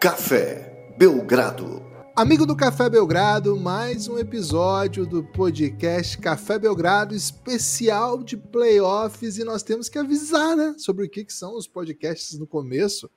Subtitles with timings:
[0.00, 1.82] Café Belgrado.
[2.16, 9.44] Amigo do Café Belgrado, mais um episódio do podcast Café Belgrado especial de playoffs e
[9.44, 13.10] nós temos que avisar, né, sobre o que, que são os podcasts no começo,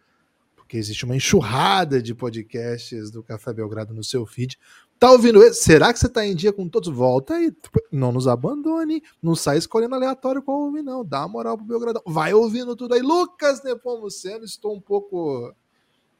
[0.57, 4.59] porque existe uma enxurrada de podcasts do Café Belgrado no seu feed.
[4.99, 5.63] Tá ouvindo esse?
[5.63, 6.93] Será que você tá em dia com todos?
[6.93, 7.55] Volta aí,
[7.93, 11.05] não nos abandone, não sai escolhendo aleatório qual ouvir, não.
[11.05, 12.01] Dá moral pro Belgradão.
[12.05, 13.01] Vai ouvindo tudo aí.
[13.01, 15.53] Lucas Nepomuceno, estou um pouco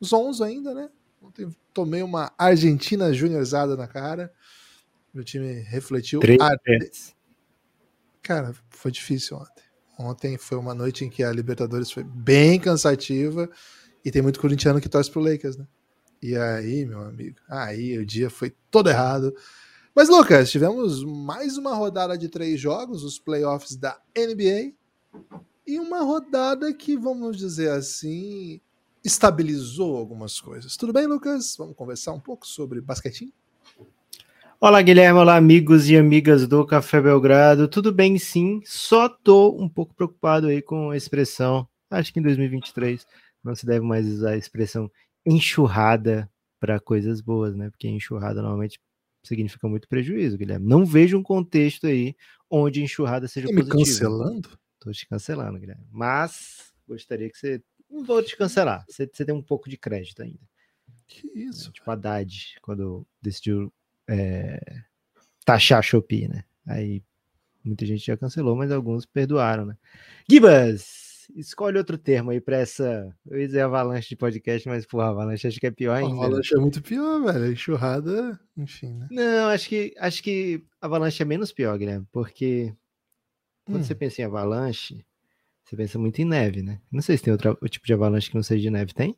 [0.03, 0.89] zonzo ainda, né?
[1.21, 4.31] Ontem tomei uma Argentina juniorzada na cara.
[5.13, 6.19] Meu time refletiu.
[6.19, 7.15] Três vezes.
[8.21, 9.63] Cara, foi difícil ontem.
[9.97, 13.49] Ontem foi uma noite em que a Libertadores foi bem cansativa
[14.03, 15.67] e tem muito corintiano que torce pro Lakers, né?
[16.21, 19.35] E aí, meu amigo, aí o dia foi todo errado.
[19.93, 24.73] Mas, Lucas, tivemos mais uma rodada de três jogos, os playoffs da NBA,
[25.67, 28.59] e uma rodada que, vamos dizer assim,
[29.03, 30.77] estabilizou algumas coisas.
[30.77, 31.55] Tudo bem, Lucas?
[31.57, 33.33] Vamos conversar um pouco sobre basquetinho?
[34.59, 35.19] Olá, Guilherme.
[35.19, 37.67] Olá, amigos e amigas do Café Belgrado.
[37.67, 38.61] Tudo bem, sim.
[38.63, 41.67] Só tô um pouco preocupado aí com a expressão.
[41.89, 43.05] Acho que em 2023
[43.43, 44.89] não se deve mais usar a expressão
[45.25, 47.69] enxurrada para coisas boas, né?
[47.69, 48.79] Porque enxurrada normalmente
[49.25, 50.65] significa muito prejuízo, Guilherme.
[50.65, 52.15] Não vejo um contexto aí
[52.49, 53.83] onde enxurrada seja Tá me positiva.
[53.85, 54.49] cancelando?
[54.79, 55.85] Tô te cancelando, Guilherme.
[55.91, 57.61] Mas gostaria que você.
[57.93, 58.83] Não vou te cancelar.
[58.89, 60.39] Você, você tem um pouco de crédito ainda.
[61.07, 61.71] Que isso?
[61.71, 63.71] Tipo a Haddad, quando decidiu
[64.07, 64.59] é,
[65.45, 66.43] taxar a Shopee, né?
[66.65, 67.03] Aí
[67.63, 69.77] muita gente já cancelou, mas alguns perdoaram, né?
[70.27, 73.15] Gibas, escolhe outro termo aí pra essa.
[73.25, 76.13] Eu ia dizer avalanche de podcast, mas porra, avalanche acho que é pior ainda.
[76.15, 76.19] né?
[76.25, 77.51] avalanche é muito pior, velho.
[77.51, 79.07] Enxurrada, enfim, né?
[79.11, 82.73] Não, acho que acho que avalanche é menos pior, Guilherme, porque
[83.65, 83.83] quando Hum.
[83.83, 85.05] você pensa em avalanche,
[85.63, 86.81] você pensa muito em neve, né?
[86.91, 89.17] Não sei se tem outro tipo de avalanche que não seja de neve, tem?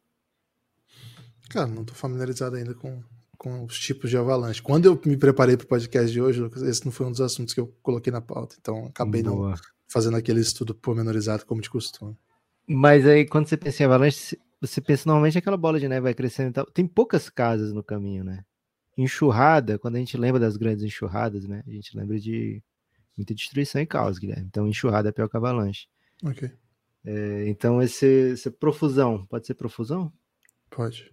[1.50, 3.02] Cara, não tô familiarizado ainda com,
[3.38, 4.62] com os tipos de avalanche.
[4.62, 7.54] Quando eu me preparei pro podcast de hoje, Lucas, esse não foi um dos assuntos
[7.54, 8.56] que eu coloquei na pauta.
[8.60, 9.56] Então, acabei não Boa.
[9.88, 12.18] fazendo aquele estudo pormenorizado como de costume.
[12.68, 16.14] Mas aí, quando você pensa em avalanche, você pensa normalmente aquela bola de neve vai
[16.14, 16.66] crescendo e tal.
[16.66, 18.44] Tem poucas casas no caminho, né?
[18.98, 21.64] Enxurrada, quando a gente lembra das grandes enxurradas, né?
[21.68, 22.64] A gente lembra de
[23.16, 24.46] muita destruição e caos, Guilherme.
[24.48, 25.88] Então, enxurrada é pior que avalanche.
[26.24, 26.50] Ok,
[27.06, 30.12] É, então, esse, essa profusão, pode ser profusão?
[30.70, 31.12] pode.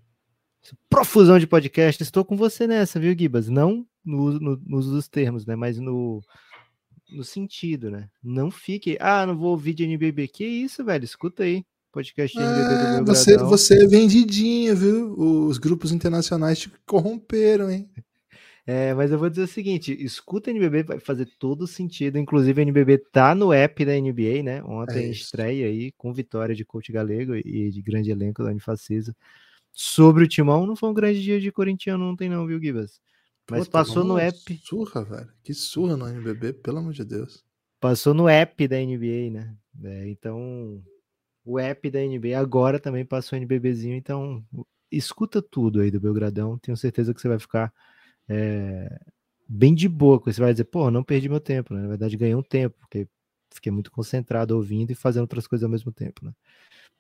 [0.65, 3.49] Essa profusão de podcast, estou com você nessa, viu, Gibas?
[3.49, 5.57] Não no, uso- no, no uso dos termos, né?
[5.57, 6.21] Mas no,
[7.11, 8.09] no sentido, né?
[8.23, 10.29] Não fique, ah, não vou ouvir de NBB.
[10.29, 11.05] Que isso, velho?
[11.05, 11.65] Escuta aí.
[11.93, 13.49] Podcast de NBB do Ah, meu você, gradão.
[13.51, 15.15] você é vendidinho, viu?
[15.47, 17.91] Os grupos internacionais te corromperam, hein?
[18.65, 22.19] É, mas eu vou dizer o seguinte: escuta NBB, vai fazer todo sentido.
[22.19, 24.63] Inclusive, a NBB tá no app da NBA, né?
[24.63, 29.15] Ontem É estreia aí com vitória de Coach Galego e de grande elenco da Unifacisa.
[29.73, 33.01] Sobre o Timão, não foi um grande dia de corintiano, não tem, não, viu, Gibas?
[33.51, 35.29] Mas Puta, passou no app, Surra, velho.
[35.43, 37.45] Que surra no NBB, pelo amor de Deus.
[37.81, 39.57] passou no app da NBA, né?
[39.83, 40.81] É, então,
[41.45, 44.45] o app da NBA agora também passou NBBzinho, então
[44.91, 47.73] escuta tudo aí do Belgradão, tenho certeza que você vai ficar
[48.33, 48.99] é,
[49.47, 51.83] bem de boa, você vai dizer, pô, não perdi meu tempo, né?
[51.83, 53.07] Na verdade, ganhei um tempo, porque
[53.53, 56.33] fiquei muito concentrado ouvindo e fazendo outras coisas ao mesmo tempo, né?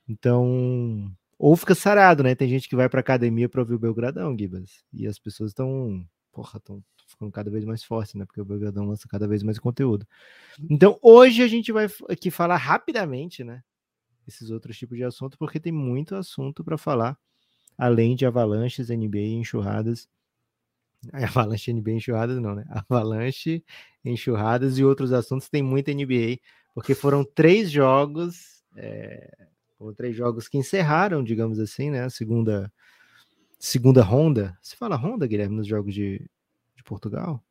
[0.06, 2.34] Então, ou fica sarado, né?
[2.34, 6.06] Tem gente que vai pra academia pra ouvir o Belgradão, Gibas, e as pessoas estão,
[6.30, 8.26] porra, estão ficando cada vez mais fortes, né?
[8.26, 10.06] Porque o Belgradão lança cada vez mais conteúdo.
[10.68, 13.62] Então, hoje a gente vai aqui falar rapidamente, né?
[14.28, 17.18] Esses outros tipos de assunto, porque tem muito assunto para falar,
[17.76, 20.08] além de avalanches, NBA e enxurradas.
[21.12, 22.64] Avalanche, NBA, enxurradas não, né?
[22.68, 23.64] Avalanche,
[24.04, 25.48] enxurradas e outros assuntos.
[25.48, 26.38] Tem muita NBA,
[26.74, 29.46] porque foram três jogos, é,
[29.78, 32.04] foram três jogos que encerraram, digamos assim, né?
[32.04, 32.72] A segunda,
[33.58, 34.56] segunda ronda.
[34.62, 36.18] Você fala ronda, Guilherme, nos jogos de,
[36.76, 37.42] de Portugal?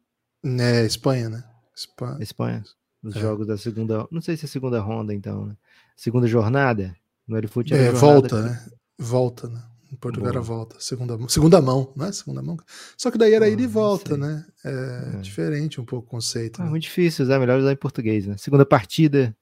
[0.43, 1.43] É, Espanha, né?
[1.75, 2.17] Espanha.
[2.21, 2.63] Espanha,
[3.01, 3.19] nos É.
[3.19, 5.57] jogos da segunda, não sei se é segunda ronda então, né?
[5.95, 6.95] Segunda jornada,
[7.27, 8.65] no Airfoot era É, jornada, volta, né?
[8.97, 9.63] Volta, né?
[9.91, 10.57] Em Portugal era Boa.
[10.57, 10.79] volta.
[10.79, 12.11] Segunda, mão- segunda mão, não é?
[12.13, 12.55] Segunda mão.
[12.97, 14.45] Só que daí era Ah, ida e volta, né?
[14.63, 15.21] É, É.
[15.21, 16.61] diferente um pouco o conceito.
[16.61, 16.69] Ah, né?
[16.69, 18.37] muito difícil usar, melhor usar em português, né?
[18.37, 19.35] Segunda partida,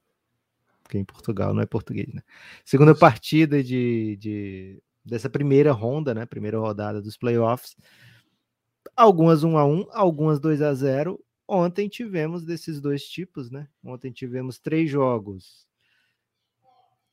[0.84, 2.24] porque em Portugal não é português, né?
[2.66, 6.25] Segunda partida de, de dessa primeira ronda, né?
[6.25, 7.75] Primeira rodada dos playoffs.
[8.95, 11.24] Algumas 1 a 1, algumas 2 a 0.
[11.48, 13.68] Ontem tivemos desses dois tipos, né?
[13.84, 15.68] Ontem tivemos três jogos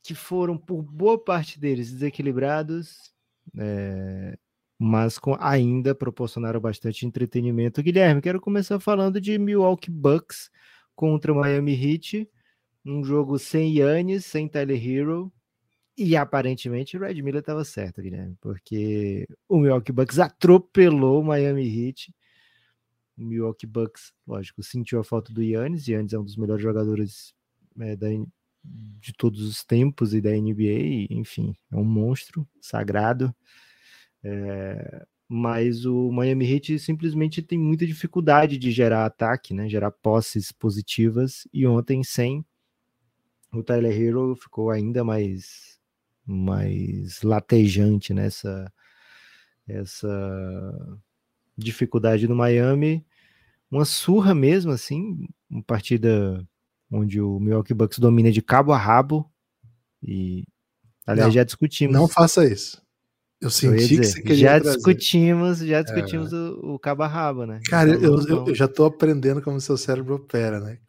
[0.03, 3.11] que foram por boa parte deles desequilibrados,
[3.57, 4.37] é,
[4.79, 7.81] mas com, ainda proporcionaram bastante entretenimento.
[7.81, 10.49] Guilherme, quero começar falando de Milwaukee Bucks
[10.95, 12.29] contra Miami Heat,
[12.85, 15.31] um jogo sem Yannis, sem Tyler Hero,
[15.97, 21.65] E aparentemente o Red Miller estava certo, Guilherme, porque o Milwaukee Bucks atropelou o Miami
[21.67, 22.13] Heat.
[23.17, 25.87] O Milwaukee Bucks, lógico, sentiu a falta do Yannis.
[25.87, 27.33] Yannis é um dos melhores jogadores
[27.79, 28.07] é, da,
[28.63, 33.33] de todos os tempos e da NBA, enfim, é um monstro sagrado.
[34.23, 39.67] É, mas o Miami Heat simplesmente tem muita dificuldade de gerar ataque, né?
[39.69, 41.47] Gerar posses positivas.
[41.53, 42.45] E ontem, sem
[43.53, 45.77] o Tyler Hero, ficou ainda mais
[46.25, 48.71] mais latejante nessa
[49.67, 50.99] essa
[51.57, 53.05] dificuldade no Miami.
[53.69, 56.47] Uma surra mesmo, assim, uma partida
[56.91, 59.29] onde o Milwaukee Bucks domina de cabo a rabo.
[60.01, 60.43] E,
[61.05, 61.93] aliás, não, já discutimos.
[61.93, 62.81] Não faça isso.
[63.39, 64.77] Eu senti eu dizer, que você queria Já trazer.
[64.77, 66.35] discutimos, já discutimos é.
[66.35, 67.59] o, o, cabo a rabo, né?
[67.69, 70.79] Cara, então, eu, eu, eu, já tô aprendendo como seu cérebro opera, né?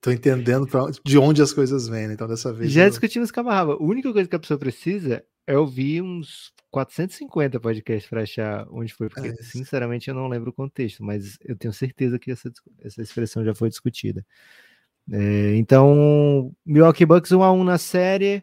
[0.00, 2.14] Tô entendendo pra, de onde as coisas vêm, né?
[2.14, 2.72] Então dessa vez.
[2.72, 2.88] Já eu...
[2.88, 3.72] discutimos camarada.
[3.72, 8.92] A única coisa que a pessoa precisa é ouvir uns 450 podcasts para achar onde
[8.92, 12.50] foi, porque é sinceramente eu não lembro o contexto, mas eu tenho certeza que essa,
[12.80, 14.26] essa expressão já foi discutida.
[15.10, 18.42] É, então, Milwaukee Bucks 1 a 1 na série,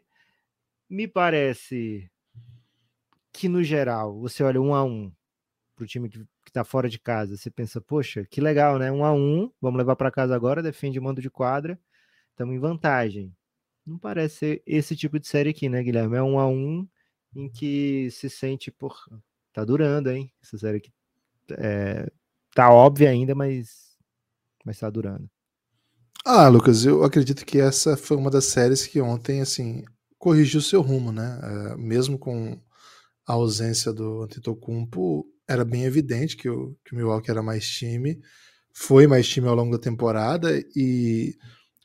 [0.90, 2.10] me parece
[3.34, 5.12] que no geral, você olha 1 a 1
[5.75, 8.92] para o time que que tá fora de casa, você pensa, poxa, que legal, né?
[8.92, 11.80] Um a um, vamos levar para casa agora, defende o mando de quadra,
[12.32, 13.32] estamos em vantagem.
[13.86, 16.18] Não parece ser esse tipo de série aqui, né, Guilherme?
[16.18, 16.88] É um a um
[17.36, 18.96] em que se sente, por
[19.54, 20.31] tá durando, hein?
[20.42, 20.92] Essa série aqui
[21.52, 22.10] é,
[22.54, 23.90] tá óbvia ainda, mas
[24.66, 25.30] mas tá durando.
[26.26, 29.84] Ah, Lucas, eu acredito que essa foi uma das séries que ontem, assim,
[30.18, 31.40] corrigiu seu rumo, né?
[31.42, 32.60] É, mesmo com
[33.26, 38.22] a ausência do Antetokounmpo, era bem evidente que o, que o Milwaukee era mais time,
[38.74, 41.36] foi mais time ao longo da temporada e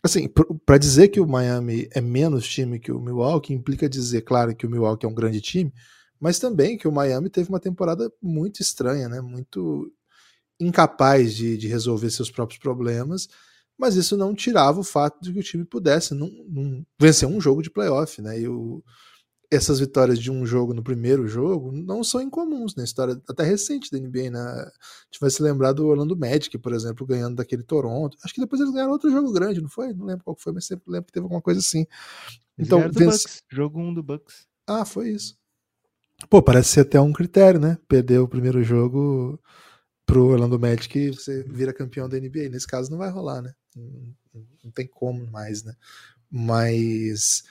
[0.04, 0.28] assim,
[0.66, 4.66] para dizer que o Miami é menos time que o Milwaukee implica dizer, claro, que
[4.66, 5.72] o Milwaukee é um grande time,
[6.20, 9.22] mas também que o Miami teve uma temporada muito estranha, né?
[9.22, 9.90] Muito
[10.60, 13.28] incapaz de, de resolver seus próprios problemas,
[13.78, 16.30] mas isso não tirava o fato de que o time pudesse não,
[17.00, 18.38] vencer um jogo de playoff, né?
[18.38, 18.84] E o,
[19.50, 22.84] essas vitórias de um jogo no primeiro jogo não são incomuns na né?
[22.84, 24.40] história até recente da NBA, né?
[24.40, 24.70] A
[25.06, 28.16] gente vai se lembrar do Orlando Magic, por exemplo, ganhando daquele Toronto.
[28.22, 29.92] Acho que depois eles ganharam outro jogo grande, não foi?
[29.92, 31.86] Não lembro qual foi, mas sempre lembro que teve alguma coisa assim.
[32.58, 33.24] Então, vence...
[33.24, 34.46] Bucks, jogo 1 um do Bucks.
[34.66, 35.36] Ah, foi isso.
[36.28, 37.78] Pô, parece ser até um critério, né?
[37.88, 39.38] Perder o primeiro jogo
[40.06, 42.48] pro Orlando Magic, você vira campeão da NBA.
[42.50, 43.52] Nesse caso não vai rolar, né?
[43.74, 44.14] Não,
[44.64, 45.74] não tem como mais, né?
[46.30, 47.42] Mas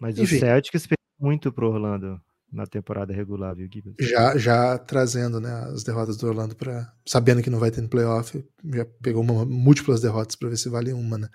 [0.00, 0.36] mas Enfim.
[0.36, 0.86] o Celtics
[1.18, 2.20] muito pro Orlando
[2.52, 3.94] na temporada regular, viu, Gibbs?
[4.00, 7.88] Já, já trazendo né, as derrotas do Orlando para sabendo que não vai ter no
[7.88, 11.28] playoff, já pegou uma, múltiplas derrotas para ver se vale uma, né?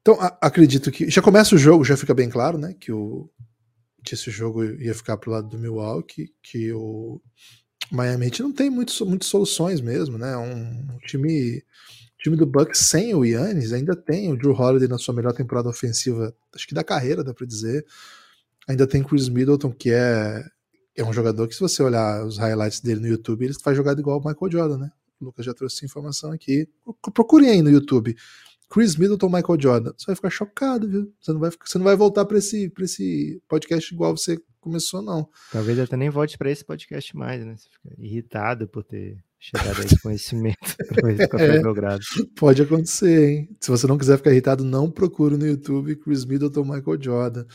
[0.00, 3.28] Então, a, acredito que já começa o jogo, já fica bem claro, né, que o
[4.04, 7.20] que esse jogo ia ficar pro lado do Milwaukee, que o
[7.90, 10.36] Miami Heat não tem muito, muitas soluções mesmo, né?
[10.36, 11.60] Um, um time
[12.18, 15.68] time do Bucks sem o Yannis ainda tem o Drew Holiday na sua melhor temporada
[15.68, 17.84] ofensiva, acho que da carreira, dá para dizer.
[18.68, 20.44] Ainda tem Chris Middleton, que é,
[20.96, 24.00] é um jogador que, se você olhar os highlights dele no YouTube, ele faz jogada
[24.00, 24.90] igual o Michael Jordan, né?
[25.20, 26.68] O Lucas já trouxe essa informação aqui.
[27.14, 28.16] Procurem aí no YouTube.
[28.68, 29.92] Chris Middleton, Michael Jordan.
[29.96, 31.12] Você vai ficar chocado, viu?
[31.20, 35.28] Você não vai, você não vai voltar para esse, esse podcast igual você começou, não.
[35.52, 37.56] Talvez até nem volte para esse podcast mais, né?
[37.56, 40.58] Você fica irritado por ter chegado a esse conhecimento
[41.38, 42.02] é, Belgrado.
[42.36, 43.56] Pode acontecer, hein?
[43.60, 47.46] Se você não quiser ficar irritado, não procure no YouTube Chris Middleton, Michael Jordan.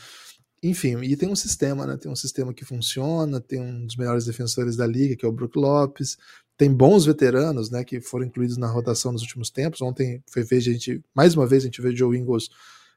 [0.62, 1.96] Enfim, e tem um sistema, né?
[1.96, 5.32] Tem um sistema que funciona, tem um dos melhores defensores da liga, que é o
[5.32, 6.16] Brook Lopes,
[6.56, 9.82] tem bons veteranos, né, que foram incluídos na rotação nos últimos tempos.
[9.82, 12.48] Ontem foi vez a gente, mais uma vez, a gente vê o Joe Ingles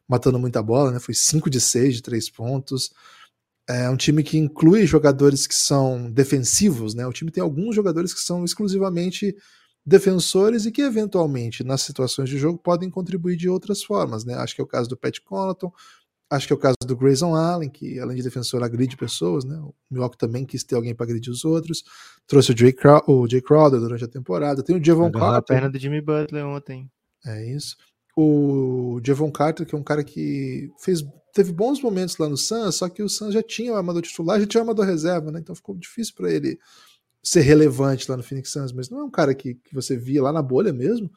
[0.08, 1.00] matando muita bola, né?
[1.00, 2.92] Foi 5 de 6 de 3 pontos.
[3.68, 7.08] É um time que inclui jogadores que são defensivos, né?
[7.08, 9.36] O time tem alguns jogadores que são exclusivamente
[9.84, 14.36] defensores e que eventualmente nas situações de jogo podem contribuir de outras formas, né?
[14.36, 15.72] Acho que é o caso do Pat Connaughton,
[16.30, 19.58] Acho que é o caso do Grayson Allen, que além de defensor agride pessoas, né?
[19.58, 21.84] O Milwaukee também quis ter alguém para agredir os outros.
[22.26, 24.64] Trouxe o Jay, Crow o Jay Crowder durante a temporada.
[24.64, 25.38] Tem o Javon Carter.
[25.38, 26.90] a perna do Jimmy Butler ontem.
[27.26, 27.78] É isso.
[28.18, 31.04] O Javon Carter, que é um cara que fez,
[31.34, 34.40] teve bons momentos lá no Suns, só que o Suns já tinha o armador titular,
[34.40, 35.40] já tinha o armador reserva, né?
[35.40, 36.58] Então ficou difícil para ele
[37.22, 40.24] ser relevante lá no Phoenix Suns, mas não é um cara que, que você via
[40.24, 41.12] lá na bolha mesmo.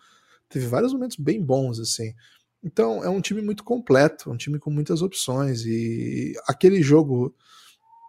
[0.49, 2.15] Teve vários momentos bem bons, assim.
[2.63, 7.35] Então é um time muito completo, um time com muitas opções e aquele jogo,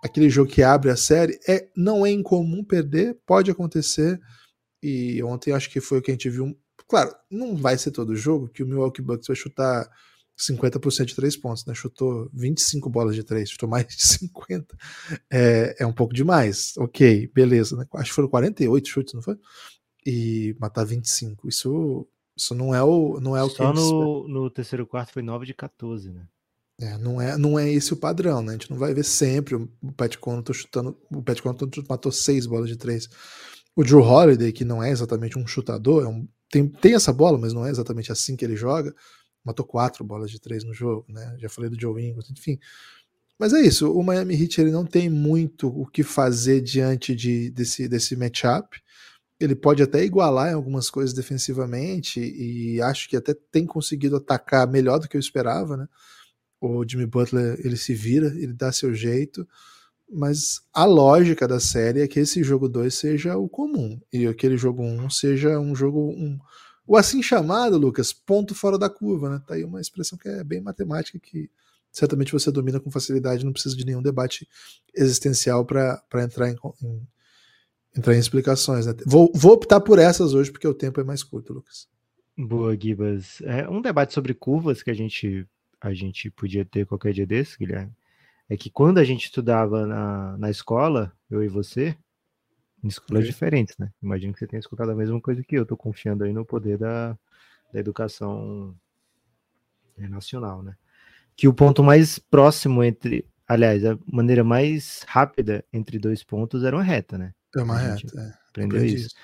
[0.03, 4.20] aquele jogo que abre a série é não é incomum perder, pode acontecer.
[4.82, 6.58] E ontem acho que foi o que a gente viu.
[6.88, 9.89] Claro, não vai ser todo jogo que o Milwaukee Bucks vai chutar
[10.39, 11.74] 50% de três pontos, né?
[11.74, 14.77] Chutou 25 bolas de três, chutou mais de 50.
[15.29, 16.74] É, é um pouco demais.
[16.77, 17.86] Ok, beleza, né?
[17.96, 19.36] Acho que foram 48 chutes, não foi?
[20.06, 21.48] E matar 25.
[21.48, 22.08] Isso,
[22.39, 25.53] isso não é o, não é o Só no, no terceiro quarto foi 9 de
[25.53, 26.25] 14, né?
[26.81, 28.51] É, não, é, não é esse o padrão, né?
[28.51, 30.98] A gente não vai ver sempre o Pat Connaughton chutando.
[31.12, 33.10] O Pat Connaughton matou seis bolas de três.
[33.75, 37.38] O Drew Holiday, que não é exatamente um chutador, é um, tem, tem essa bola,
[37.38, 38.96] mas não é exatamente assim que ele joga.
[39.43, 41.36] Matou quatro bolas de três no jogo, né?
[41.38, 42.58] Já falei do Joe Ingles, enfim.
[43.38, 47.50] Mas é isso, o Miami Heat ele não tem muito o que fazer diante de,
[47.50, 48.81] desse, desse matchup.
[49.39, 54.67] Ele pode até igualar em algumas coisas defensivamente e acho que até tem conseguido atacar
[54.67, 55.88] melhor do que eu esperava, né?
[56.60, 59.48] O Jimmy Butler ele se vira, ele dá seu jeito,
[60.12, 64.58] mas a lógica da série é que esse jogo 2 seja o comum e aquele
[64.58, 66.38] jogo 1 um seja um jogo um,
[66.89, 69.41] o assim chamado, Lucas, ponto fora da curva, né?
[69.48, 71.48] Tá aí uma expressão que é bem matemática que
[71.91, 74.48] certamente você domina com facilidade, não precisa de nenhum debate
[74.96, 77.08] existencial para entrar em, em,
[78.00, 78.86] entrar em explicações.
[78.86, 78.94] Né?
[79.06, 81.88] Vou, vou optar por essas hoje porque o tempo é mais curto, Lucas.
[82.38, 83.41] Boa, Gibas.
[83.41, 85.46] É um debate sobre curvas que a gente
[85.82, 87.94] a gente podia ter qualquer dia desse, Guilherme,
[88.50, 91.96] é que quando a gente estudava na, na escola, eu e você,
[92.84, 93.32] em escolas okay.
[93.32, 93.91] diferentes, né?
[94.01, 96.77] Imagino que você tenha escutado a mesma coisa que eu, tô confiando aí no poder
[96.77, 97.18] da,
[97.72, 98.75] da educação
[99.98, 100.75] nacional, né?
[101.36, 106.75] Que o ponto mais próximo entre, aliás, a maneira mais rápida entre dois pontos era
[106.75, 107.34] uma reta, né?
[107.56, 108.34] É uma reta, é.
[108.50, 109.08] Aprendeu isso.
[109.08, 109.15] isso.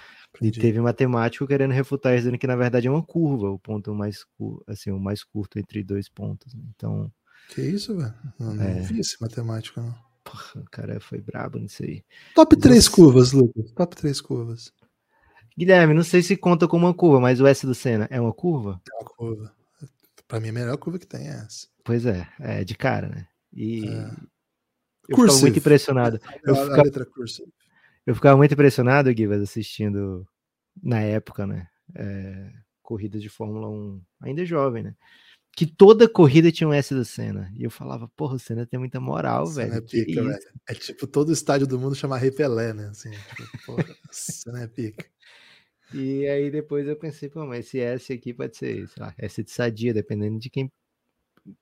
[0.41, 4.25] E teve matemático querendo refutar dizendo que na verdade é uma curva, o ponto mais
[4.67, 6.53] assim, o mais curto entre dois pontos.
[6.53, 6.61] Né?
[6.75, 7.11] Então.
[7.49, 8.13] Que isso, velho?
[8.39, 8.81] Não, não é...
[8.81, 9.95] vi esse matemático, não.
[10.23, 12.03] Porra, o cara foi brabo nisso aí.
[12.33, 13.71] Top 3 curvas, Lucas.
[13.73, 14.73] Top 3 curvas.
[15.57, 18.33] Guilherme, não sei se conta como uma curva, mas o S do Senna é uma
[18.33, 18.81] curva?
[18.91, 19.53] É uma curva.
[20.27, 21.67] Pra mim, a melhor curva que tem é essa.
[21.83, 23.27] Pois é, é de cara, né?
[23.53, 23.87] E.
[23.87, 24.11] É.
[25.07, 26.19] Eu muito impressionado.
[26.43, 26.79] Eu ficava...
[26.79, 27.53] a letra cursive.
[28.05, 30.27] Eu ficava muito impressionado, Guivas, assistindo
[30.81, 31.67] na época, né?
[31.95, 34.95] É, corridas de Fórmula 1, ainda jovem, né?
[35.55, 37.51] Que toda corrida tinha um S do Senna.
[37.55, 39.77] E eu falava, porra, o Senna tem muita moral, Senna velho.
[39.77, 40.39] É, pica, velho.
[40.69, 42.87] é tipo todo estádio do mundo chamar Repelé, né?
[42.89, 45.05] Assim, tipo, porra, Senna é pica.
[45.93, 49.43] E aí depois eu pensei, pô, mas esse S aqui pode ser, sei lá, S
[49.43, 50.71] de sadia, dependendo de quem.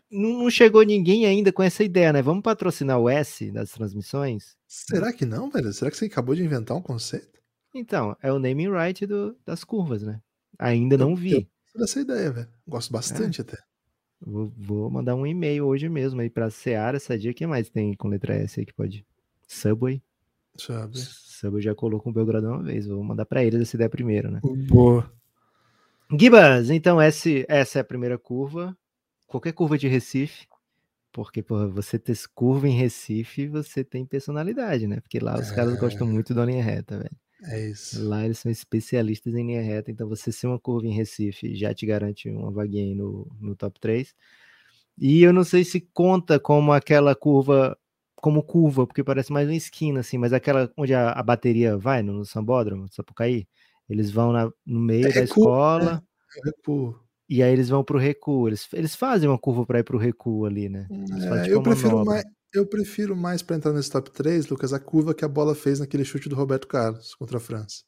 [0.09, 2.21] Não, chegou ninguém ainda com essa ideia, né?
[2.21, 4.55] Vamos patrocinar o S das transmissões?
[4.67, 5.73] Será que não, velho?
[5.73, 7.39] Será que você acabou de inventar um conceito?
[7.73, 10.21] Então, é o naming right do, das curvas, né?
[10.59, 11.49] Ainda não vi.
[11.73, 12.49] Eu dessa ideia, velho.
[12.67, 13.43] Gosto bastante é.
[13.43, 13.57] até.
[14.21, 17.31] Vou, vou, mandar um e-mail hoje mesmo aí pra Seara Sadia.
[17.31, 19.05] O que mais tem com letra S aí que pode?
[19.47, 20.01] Subway.
[20.55, 21.03] Subway.
[21.03, 22.87] Subway já colocou o Belgrado uma vez.
[22.87, 24.39] Vou mandar pra eles essa ideia primeiro, né?
[24.69, 25.11] Boa.
[26.17, 28.77] Gibas, então esse, essa é a primeira curva.
[29.27, 30.47] Qualquer curva de Recife
[31.13, 34.99] porque, porra, você ter curva em Recife, você tem personalidade, né?
[34.99, 35.55] Porque lá os é...
[35.55, 37.15] caras gostam muito da linha reta, velho.
[37.43, 38.03] É isso.
[38.03, 41.71] Lá eles são especialistas em linha reta, então você ser uma curva em Recife já
[41.71, 44.15] te garante uma vaguinha aí no, no top 3.
[44.97, 47.77] E eu não sei se conta como aquela curva,
[48.15, 52.01] como curva, porque parece mais uma esquina, assim, mas aquela onde a, a bateria vai,
[52.01, 53.47] no, no Sambódromo, Sapucaí,
[53.87, 55.93] eles vão na, no meio é da recuo, escola.
[55.93, 56.01] Né?
[56.47, 56.51] É.
[57.29, 58.47] E aí eles vão pro recuo.
[58.47, 60.87] Eles, eles fazem uma curva para ir pro recuo ali, né?
[60.91, 64.79] É, tipo eu, prefiro mais, eu prefiro mais para entrar nesse top 3, Lucas, a
[64.79, 67.83] curva que a bola fez naquele chute do Roberto Carlos contra a França.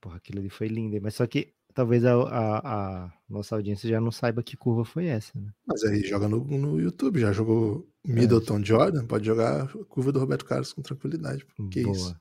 [0.00, 2.58] Porra, aquilo ali foi lindo, mas só que talvez a, a,
[3.04, 5.52] a, nossa audiência já não saiba que curva foi essa, né?
[5.66, 8.64] Mas aí joga no, no YouTube, já jogou Middleton é.
[8.64, 11.44] Jordan, pode jogar a curva do Roberto Carlos com tranquilidade.
[11.70, 11.96] Que Boa.
[11.96, 12.16] Isso?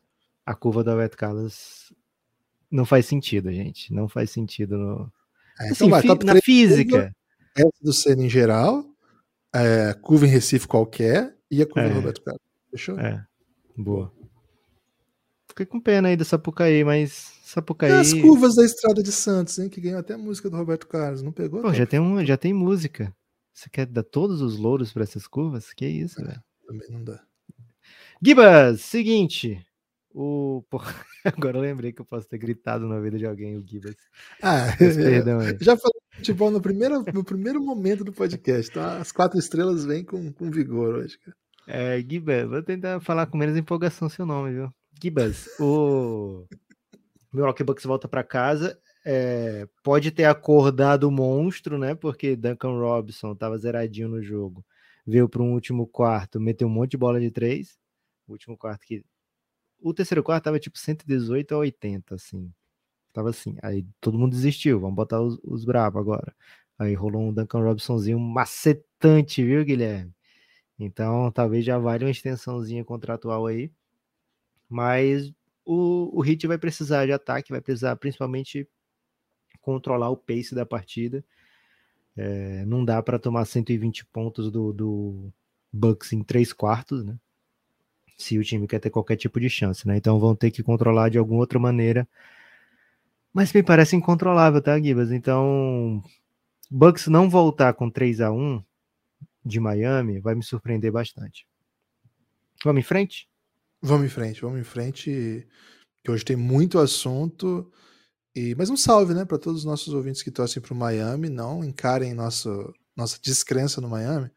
[0.46, 1.94] A curva do Roberto Carlos
[2.70, 3.94] não faz sentido, gente.
[3.94, 5.14] Não faz sentido no,
[5.60, 7.12] é, assim, então vai, fi na física.
[7.56, 8.86] Essa do Senna em geral,
[9.54, 11.90] é, curva em Recife qualquer e a curva é.
[11.90, 12.42] do Roberto Carlos.
[12.70, 13.00] Fechou?
[13.00, 13.26] É,
[13.76, 14.12] boa.
[15.48, 17.92] Fiquei com pena aí da Sapucaí, mas Sapucaí...
[17.92, 21.24] as curvas da Estrada de Santos, hein, que ganhou até a música do Roberto Carlos,
[21.24, 21.62] não pegou?
[21.62, 23.12] Pô, já tem, um, já tem música.
[23.54, 25.74] Você quer dar todos os louros para essas curvas?
[25.74, 26.44] Que isso, é, velho.
[26.68, 27.24] Também não dá.
[28.22, 29.66] Gibas, seguinte.
[30.20, 30.64] O...
[31.24, 33.96] agora eu lembrei que eu posso ter gritado na vida de alguém, o Gibas.
[34.42, 35.56] Ah, perdão aí.
[35.62, 38.72] já falei de futebol no primeiro, no primeiro momento do podcast.
[38.72, 41.38] Então as quatro estrelas vêm com, com vigor hoje, cara.
[41.68, 44.74] É, Gibas, vou tentar falar com menos empolgação seu nome, viu?
[45.00, 46.48] Gibas, o
[47.32, 48.76] Milwaukee Bucks volta para casa.
[49.06, 51.94] É, pode ter acordado o monstro, né?
[51.94, 54.66] Porque Duncan Robinson estava zeradinho no jogo.
[55.06, 57.78] Veio para um último quarto, meteu um monte de bola de três.
[58.28, 59.06] O último quarto que
[59.80, 62.52] o terceiro quarto tava tipo 118 a 80, assim.
[63.14, 63.58] Tava assim.
[63.64, 66.36] Aí todo mundo desistiu, vamos botar os, os bravos agora.
[66.80, 70.14] Aí rolou um Duncan Robinsonzinho macetante, viu, Guilherme?
[70.80, 73.72] Então, talvez já valha uma extensãozinha contratual aí.
[74.70, 75.34] Mas
[75.66, 78.68] o, o Hit vai precisar de ataque, vai precisar principalmente
[79.62, 81.24] controlar o pace da partida.
[82.16, 85.34] É, não dá para tomar 120 pontos do, do
[85.72, 87.18] Bucks em três quartos, né?
[88.18, 89.98] Se o time quer ter qualquer tipo de chance, né?
[89.98, 92.08] Então vão ter que controlar de alguma outra maneira.
[93.32, 95.12] Mas me parece incontrolável, tá, Gibas?
[95.12, 96.04] Então,
[96.72, 98.64] Bucks não voltar com 3 a 1
[99.46, 101.48] de Miami vai me surpreender bastante.
[102.64, 103.30] Vamos em frente?
[103.80, 105.48] Vamos em frente, vamos em frente,
[106.04, 107.72] que hoje tem muito assunto.
[108.36, 111.30] E, mas um salve, né, para todos os nossos ouvintes que torcem para o Miami,
[111.30, 114.32] não encarem nosso, nossa descrença no Miami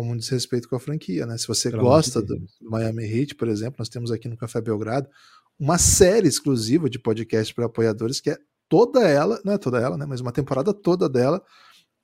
[0.00, 1.36] como um desrespeito com a franquia, né?
[1.36, 4.58] Se você Pelo gosta do, do Miami Heat, por exemplo, nós temos aqui no Café
[4.58, 5.10] Belgrado
[5.58, 9.98] uma série exclusiva de podcast para apoiadores que é toda ela, não é toda ela,
[9.98, 11.44] né, mas uma temporada toda dela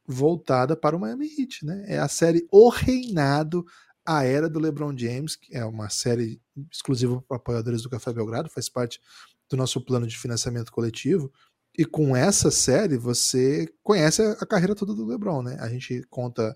[0.07, 1.87] voltada para o Miami Heat, né?
[1.89, 3.65] É a série O Reinado,
[4.05, 6.39] a Era do LeBron James, que é uma série
[6.71, 9.01] exclusiva para apoiadores do Café Belgrado, faz parte
[9.49, 11.33] do nosso plano de financiamento coletivo.
[11.79, 15.57] E com essa série você conhece a carreira toda do LeBron, né?
[15.61, 16.55] A gente conta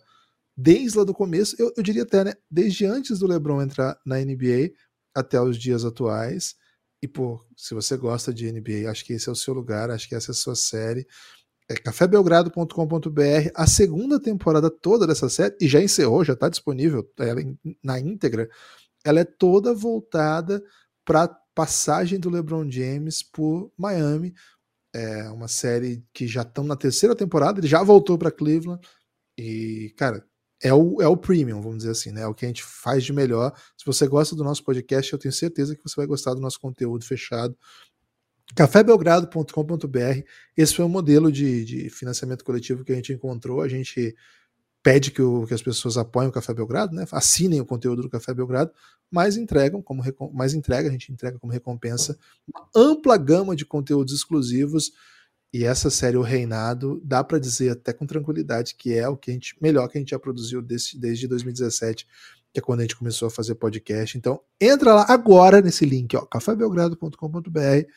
[0.57, 2.35] desde lá do começo, eu, eu diria até, né?
[2.51, 4.73] Desde antes do LeBron entrar na NBA
[5.15, 6.55] até os dias atuais.
[7.03, 10.09] E, pô, se você gosta de NBA, acho que esse é o seu lugar, acho
[10.09, 11.07] que essa é a sua série
[11.71, 17.41] é cafébelgrado.com.br, a segunda temporada toda dessa série, e já encerrou, já está disponível ela
[17.81, 18.51] na íntegra,
[19.05, 20.61] ela é toda voltada
[21.05, 24.35] para passagem do LeBron James por Miami.
[24.93, 28.85] É uma série que já estão na terceira temporada, ele já voltou para Cleveland,
[29.39, 30.27] e, cara,
[30.63, 32.23] é o, é o premium, vamos dizer assim, né?
[32.23, 33.53] É o que a gente faz de melhor.
[33.77, 36.61] Se você gosta do nosso podcast, eu tenho certeza que você vai gostar do nosso
[36.61, 37.57] conteúdo fechado
[38.55, 40.25] cafébelgrado.com.br.
[40.57, 43.61] Esse foi o modelo de, de, financiamento coletivo que a gente encontrou.
[43.61, 44.15] A gente
[44.83, 47.05] pede que, o, que, as pessoas apoiem o Café Belgrado, né?
[47.13, 48.73] assinem o conteúdo do Café Belgrado,
[49.11, 52.19] mas entregam como mais entrega, a gente entrega como recompensa
[52.49, 54.93] uma ampla gama de conteúdos exclusivos.
[55.53, 59.31] E essa série O Reinado, dá para dizer até com tranquilidade que é o que
[59.31, 62.07] a gente melhor que a gente já produziu desde, desde 2017,
[62.53, 64.17] que é quando a gente começou a fazer podcast.
[64.17, 67.91] Então, entra lá agora nesse link, ó, cafébelgrado.com.br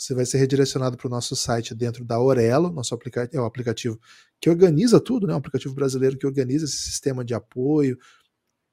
[0.00, 3.44] você vai ser redirecionado para o nosso site dentro da Orelo, nosso aplicativo, é o
[3.44, 4.00] aplicativo
[4.40, 5.34] que organiza tudo, né?
[5.34, 7.98] Um aplicativo brasileiro que organiza esse sistema de apoio.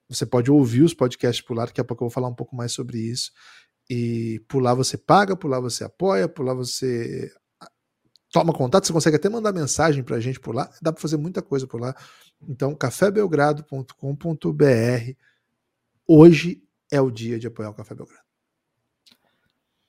[0.07, 2.55] Você pode ouvir os podcasts por lá, daqui a pouco eu vou falar um pouco
[2.55, 3.33] mais sobre isso.
[3.89, 7.29] E por lá você paga, por lá você apoia, por lá você
[8.31, 11.17] toma contato, você consegue até mandar mensagem para a gente por lá, dá para fazer
[11.17, 11.95] muita coisa por lá.
[12.47, 15.13] Então, cafébelgrado.com.br.
[16.07, 16.61] Hoje
[16.91, 18.25] é o dia de apoiar o Café Belgrado.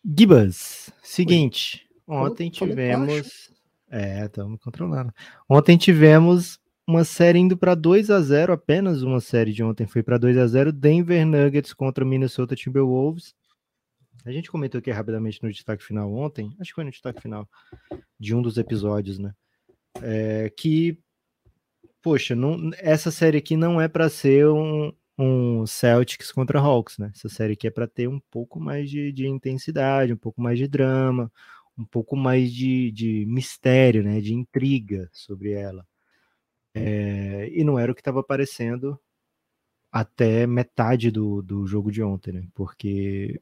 [0.05, 3.51] Gibas, seguinte, ontem tivemos.
[3.90, 5.12] É, estamos controlando.
[5.48, 10.03] Ontem tivemos uma série indo para 2 a 0 apenas uma série de ontem foi
[10.03, 13.35] para 2 a 0 Denver Nuggets contra Minnesota Timberwolves.
[14.28, 17.48] A gente comentou aqui rapidamente no destaque final ontem, acho que foi no destaque final
[18.20, 19.34] de um dos episódios, né?
[20.02, 21.00] É, que,
[22.02, 27.10] poxa, não, essa série aqui não é para ser um, um Celtics contra Hawks, né?
[27.14, 30.58] Essa série aqui é para ter um pouco mais de, de, intensidade, um pouco mais
[30.58, 31.32] de drama,
[31.78, 34.20] um pouco mais de, de mistério, né?
[34.20, 35.86] De intriga sobre ela.
[36.74, 39.00] É, e não era o que estava aparecendo
[39.90, 42.46] até metade do, do jogo de ontem, né?
[42.54, 43.40] Porque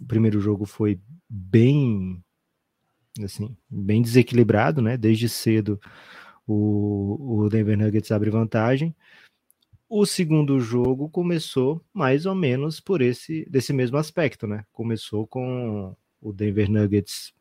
[0.00, 2.22] o primeiro jogo foi bem
[3.22, 4.96] assim, bem desequilibrado, né?
[4.96, 5.80] Desde cedo
[6.46, 8.94] o, o Denver Nuggets abre vantagem.
[9.88, 14.64] O segundo jogo começou mais ou menos por esse desse mesmo aspecto, né?
[14.72, 17.32] Começou com o Denver Nuggets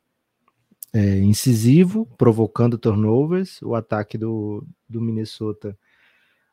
[0.93, 5.77] é, incisivo, provocando turnovers, o ataque do, do Minnesota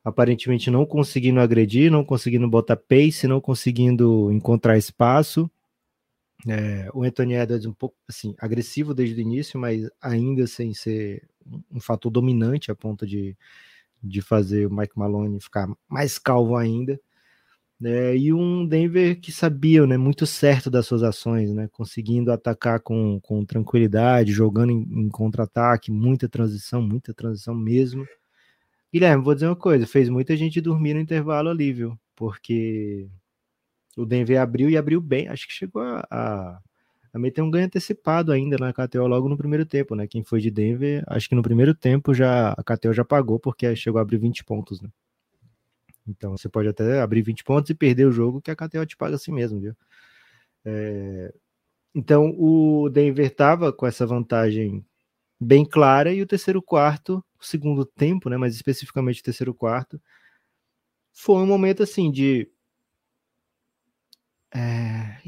[0.04, 5.50] aparentemente não conseguindo agredir, não conseguindo botar pace, não conseguindo encontrar espaço.
[6.48, 11.28] É, o Anthony Edwards um pouco assim agressivo desde o início, mas ainda sem ser
[11.70, 13.36] um fator dominante a ponto de
[14.02, 16.98] de fazer o Mike Malone ficar mais calvo ainda.
[17.80, 18.16] Né?
[18.16, 21.68] E um Denver que sabia né, muito certo das suas ações, né?
[21.72, 28.06] conseguindo atacar com, com tranquilidade, jogando em, em contra-ataque, muita transição, muita transição mesmo.
[28.92, 31.98] Guilherme, vou dizer uma coisa: fez muita gente dormir no intervalo ali, viu?
[32.14, 33.08] Porque
[33.96, 36.60] o Denver abriu e abriu bem, acho que chegou a, a
[37.12, 40.06] também tem um ganho antecipado ainda na KTO logo no primeiro tempo, né?
[40.06, 43.76] Quem foi de Denver, acho que no primeiro tempo já a KTO já pagou porque
[43.76, 44.88] chegou a abrir 20 pontos, né?
[46.08, 48.96] Então você pode até abrir 20 pontos e perder o jogo que a KTO te
[48.96, 49.76] paga assim mesmo, viu?
[50.64, 51.34] É...
[51.94, 54.82] Então o Denver tava com essa vantagem
[55.38, 60.00] bem clara e o terceiro quarto segundo tempo, né, mas especificamente o terceiro quarto,
[61.12, 62.48] foi um momento assim de
[64.54, 65.18] é,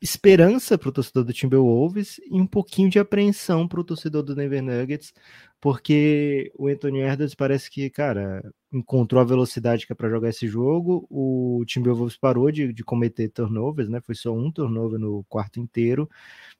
[0.00, 4.34] esperança para o torcedor do Timberwolves e um pouquinho de apreensão para o torcedor do
[4.34, 5.12] Denver Nuggets,
[5.60, 10.46] porque o Anthony Edwards parece que, cara, encontrou a velocidade que é para jogar esse
[10.46, 11.06] jogo.
[11.10, 14.00] O Timberwolves parou de, de cometer turnovers, né?
[14.00, 16.08] Foi só um turnover no quarto inteiro.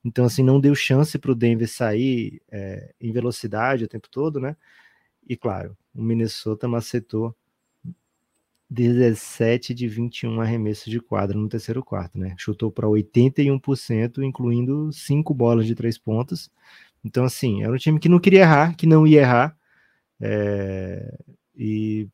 [0.04, 4.40] Então, assim, não deu chance para o Denver sair é, em velocidade o tempo todo,
[4.40, 4.56] né?
[5.28, 7.36] E claro, o Minnesota macetou
[8.70, 12.34] 17 de 21 arremessos de quadra no terceiro quarto, né?
[12.38, 16.50] Chutou para 81%, incluindo cinco bolas de três pontos.
[17.04, 19.56] Então, assim, era um time que não queria errar, que não ia errar.
[20.20, 21.18] É...
[21.56, 22.08] E,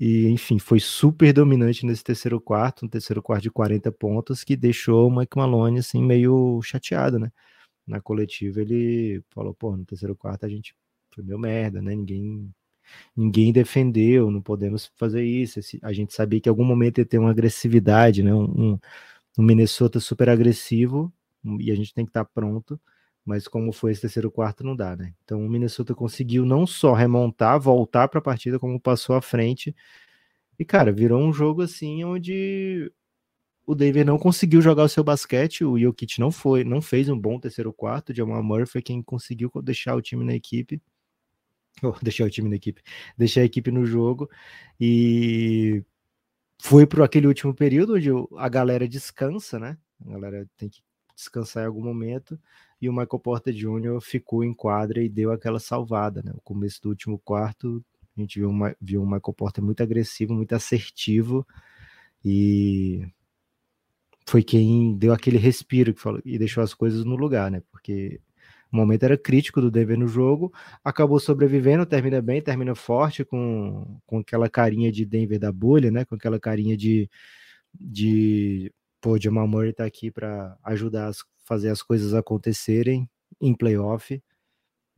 [0.00, 4.56] e, enfim, foi super dominante nesse terceiro quarto, um terceiro quarto de 40 pontos, que
[4.56, 7.30] deixou o Mike Malone, assim, meio chateado, né?
[7.86, 10.74] Na coletiva ele falou, pô, no terceiro quarto a gente
[11.10, 11.94] foi meio merda, né?
[11.94, 12.52] Ninguém
[13.16, 15.60] ninguém defendeu, não podemos fazer isso.
[15.82, 18.34] A gente sabia que em algum momento ia ter uma agressividade, né?
[18.34, 18.78] Um,
[19.38, 21.12] um Minnesota super agressivo
[21.58, 22.80] e a gente tem que estar pronto.
[23.24, 25.14] Mas como foi esse terceiro quarto, não dá, né?
[25.24, 29.74] Então o Minnesota conseguiu não só remontar, voltar para a partida, como passou à frente.
[30.58, 32.92] E, cara, virou um jogo assim onde
[33.66, 37.18] o Denver não conseguiu jogar o seu basquete, o Jokic não foi, não fez um
[37.18, 40.80] bom terceiro quarto, o Jamal foi quem conseguiu deixar o time na equipe
[42.02, 42.82] deixar o time na equipe,
[43.16, 44.28] deixar a equipe no jogo
[44.80, 45.84] e
[46.60, 49.76] foi para aquele último período onde a galera descansa, né?
[50.06, 50.80] A galera tem que
[51.14, 52.38] descansar em algum momento
[52.80, 54.00] e o Michael Porter Jr.
[54.00, 56.32] ficou em quadra e deu aquela salvada, né?
[56.32, 57.84] No começo do último quarto,
[58.16, 61.46] a gente viu, uma, viu o Michael Porter muito agressivo, muito assertivo
[62.24, 63.06] e
[64.26, 67.62] foi quem deu aquele respiro que falou, e deixou as coisas no lugar, né?
[67.70, 68.20] Porque
[68.72, 74.00] o momento era crítico do Denver no jogo, acabou sobrevivendo, termina bem, termina forte, com,
[74.06, 76.04] com aquela carinha de Denver da bolha, né?
[76.06, 77.08] Com aquela carinha de,
[77.74, 81.12] de pô, Jamal Murray tá aqui para ajudar a
[81.44, 83.08] fazer as coisas acontecerem
[83.40, 84.22] em playoff.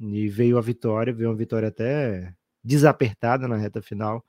[0.00, 4.24] E veio a vitória, veio uma vitória até desapertada na reta final.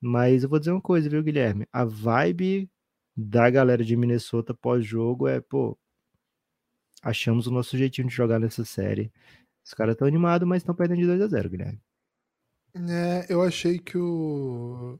[0.00, 1.66] Mas eu vou dizer uma coisa, viu, Guilherme?
[1.72, 2.68] A vibe
[3.16, 5.78] da galera de Minnesota pós-jogo é, pô,
[7.02, 9.12] achamos o nosso jeitinho de jogar nessa série.
[9.64, 11.80] Os caras estão animados, mas estão perdendo de 2 a 0 Guilherme.
[12.74, 14.98] É, eu achei que o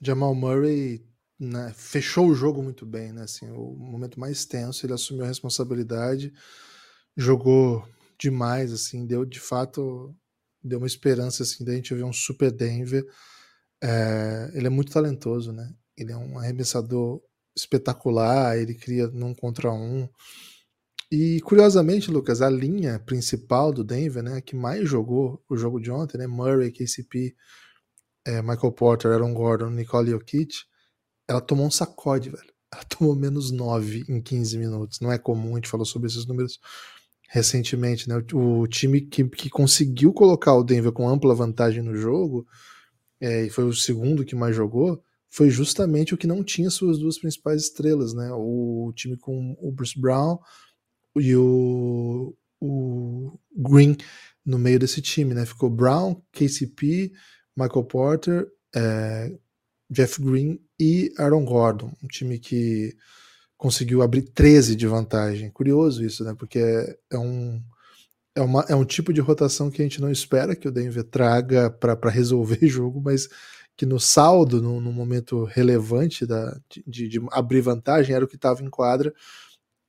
[0.00, 1.04] Jamal Murray
[1.38, 3.22] né, fechou o jogo muito bem, né?
[3.22, 6.32] Assim, o momento mais tenso, ele assumiu a responsabilidade,
[7.16, 7.86] jogou
[8.18, 10.14] demais, assim, deu de fato
[10.62, 13.04] deu uma esperança assim da gente ver um super Denver.
[13.82, 15.74] É, ele é muito talentoso, né?
[15.96, 17.20] Ele é um arremessador
[17.56, 20.08] espetacular, ele cria num contra um.
[21.14, 25.90] E curiosamente, Lucas, a linha principal do Denver, né, que mais jogou o jogo de
[25.90, 27.36] ontem, né, Murray, KCP,
[28.24, 30.54] é, Michael Porter, Aaron Gordon, Nicole Jokic,
[31.28, 32.50] ela tomou um sacode, velho.
[32.72, 35.00] Ela tomou menos 9 em 15 minutos.
[35.00, 36.58] Não é comum, a gente falou sobre esses números
[37.28, 38.16] recentemente, né?
[38.32, 42.46] O, o time que, que conseguiu colocar o Denver com ampla vantagem no jogo,
[43.20, 46.98] é, e foi o segundo que mais jogou, foi justamente o que não tinha suas
[46.98, 48.30] duas principais estrelas, né?
[48.32, 50.38] O time com o Bruce Brown
[51.16, 53.96] e o, o Green
[54.44, 55.46] no meio desse time, né?
[55.46, 57.12] Ficou Brown, KCP,
[57.56, 59.32] Michael Porter, é,
[59.90, 62.96] Jeff Green e Aaron Gordon, um time que
[63.56, 65.50] conseguiu abrir 13 de vantagem.
[65.50, 66.34] Curioso isso, né?
[66.36, 67.62] Porque é, um
[68.34, 71.04] é, uma, é um tipo de rotação que a gente não espera que o Denver
[71.04, 73.28] traga para resolver jogo, mas
[73.76, 78.36] que no saldo, no, no momento relevante da, de, de, abrir vantagem, era o que
[78.36, 79.12] estava em quadra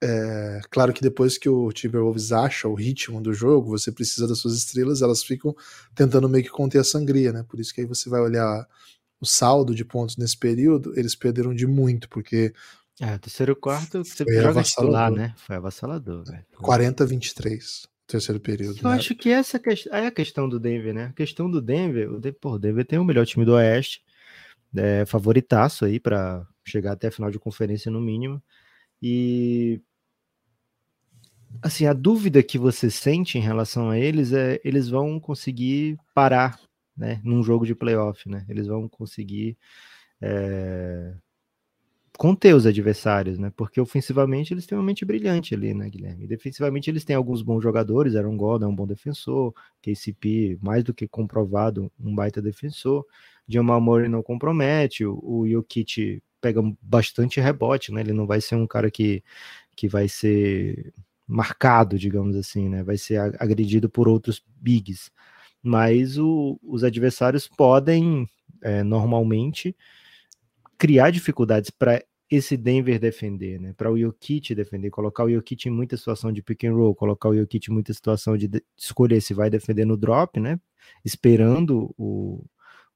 [0.04, 4.40] é, claro que depois que o Timberwolves acha o ritmo do jogo, você precisa das
[4.40, 5.56] suas estrelas, elas ficam
[5.96, 7.46] tentando meio que conter a sangria, né?
[7.48, 8.68] Por isso que aí você vai olhar
[9.22, 12.54] o saldo de pontos nesse período, eles perderam de muito, porque.
[13.00, 15.34] É, terceiro quarto, você joga titular, né?
[15.38, 16.46] Foi avassalador, velho.
[16.62, 18.80] 40 23 terceiro período.
[18.84, 18.98] Eu né?
[18.98, 19.60] acho que essa
[19.92, 21.06] é a questão do Denver, né?
[21.06, 24.04] A questão do Denver, o Denver, pô, o Denver tem o melhor time do Oeste,
[24.76, 28.44] é, favoritaço aí para chegar até a final de conferência no mínimo.
[29.02, 29.82] E
[31.62, 36.60] assim, a dúvida que você sente em relação a eles é eles vão conseguir parar,
[36.96, 38.46] né, num jogo de playoff, né?
[38.50, 39.58] Eles vão conseguir
[40.22, 41.14] é,
[42.18, 43.52] conter os adversários, né?
[43.56, 46.26] Porque ofensivamente eles têm uma mente brilhante ali, né, Guilherme?
[46.26, 50.84] E defensivamente eles têm alguns bons jogadores, Aaron Gordon é um bom defensor, KCP mais
[50.84, 53.06] do que comprovado, um baita defensor,
[53.48, 58.02] Jamal Murray não compromete, o, o Jokic pega bastante rebote, né?
[58.02, 59.24] Ele não vai ser um cara que,
[59.76, 60.94] que vai ser
[61.28, 62.84] marcado, digamos assim, né?
[62.84, 65.12] Vai ser agredido por outros bigs.
[65.62, 68.28] mas o, os adversários podem
[68.62, 69.76] é, normalmente
[70.78, 73.74] criar dificuldades para esse Denver defender, né?
[73.74, 77.30] Para o Jokic defender, colocar o Jokic em muita situação de pick and roll, colocar
[77.30, 80.60] o Jokic em muita situação de, de escolher se vai defender no drop, né?
[81.06, 82.44] Esperando o,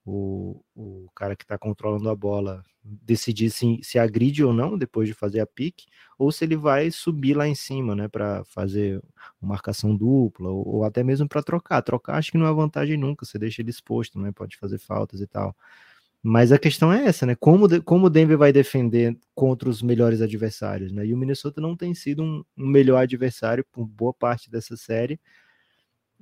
[0.08, 5.08] o, o cara que está controlando a bola decidir se, se agride ou não depois
[5.08, 5.86] de fazer a pique,
[6.18, 9.02] ou se ele vai subir lá em cima, né, para fazer
[9.42, 11.82] uma marcação dupla, ou, ou até mesmo para trocar.
[11.82, 15.20] Trocar acho que não é vantagem nunca, você deixa ele exposto, né, pode fazer faltas
[15.20, 15.54] e tal.
[16.24, 17.36] Mas a questão é essa, né?
[17.36, 21.06] Como, como o Denver vai defender contra os melhores adversários, né?
[21.06, 25.20] E o Minnesota não tem sido um, um melhor adversário por boa parte dessa série.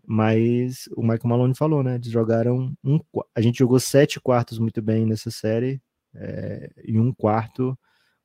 [0.07, 1.95] Mas o Michael Malone falou, né?
[1.95, 2.99] Eles jogaram um.
[3.33, 5.81] A gente jogou sete quartos muito bem nessa série
[6.13, 7.77] é, e um quarto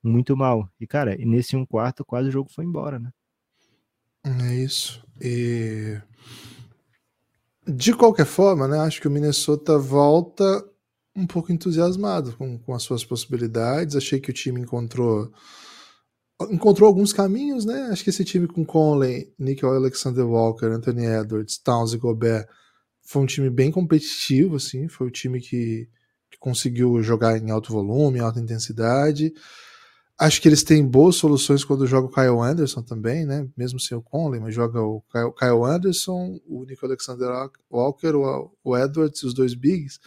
[0.02, 0.68] muito mal.
[0.80, 3.10] E, cara, nesse um quarto quase o jogo foi embora, né?
[4.24, 5.02] É isso.
[5.20, 5.98] E.
[7.66, 8.78] De qualquer forma, né?
[8.80, 10.64] Acho que o Minnesota volta
[11.14, 13.96] um pouco entusiasmado com, com as suas possibilidades.
[13.96, 15.32] Achei que o time encontrou
[16.50, 17.88] encontrou alguns caminhos, né?
[17.90, 22.46] Acho que esse time com Conley, Nickel Alexander Walker, Anthony Edwards, Towns e Gobert
[23.02, 24.88] foi um time bem competitivo, assim.
[24.88, 25.88] Foi o time que,
[26.30, 29.32] que conseguiu jogar em alto volume, alta intensidade.
[30.18, 33.48] Acho que eles têm boas soluções quando joga o Kyle Anderson também, né?
[33.56, 37.28] Mesmo sem o Conley, mas joga o Kyle Anderson, o Nico Alexander
[37.70, 38.12] Walker,
[38.62, 39.98] o Edwards, os dois bigs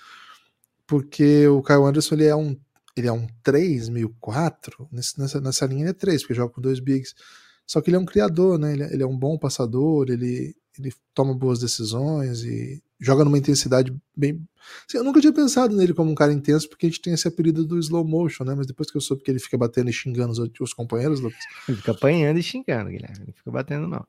[0.85, 2.55] porque o Kyle Anderson ele é um
[2.95, 6.61] ele é um 3, meio 4, nessa, nessa linha ele é 3, porque joga com
[6.61, 7.13] dois bigs.
[7.65, 8.73] Só que ele é um criador, né?
[8.73, 13.37] Ele, é, ele é um bom passador, ele, ele toma boas decisões e joga numa
[13.37, 14.41] intensidade bem.
[14.87, 17.27] Assim, eu nunca tinha pensado nele como um cara intenso, porque a gente tem esse
[17.27, 18.53] apelido do slow motion, né?
[18.55, 21.39] Mas depois que eu soube que ele fica batendo e xingando os, os companheiros, Lucas.
[21.67, 23.25] Ele fica apanhando e xingando, Guilherme.
[23.27, 24.05] Não fica batendo, não.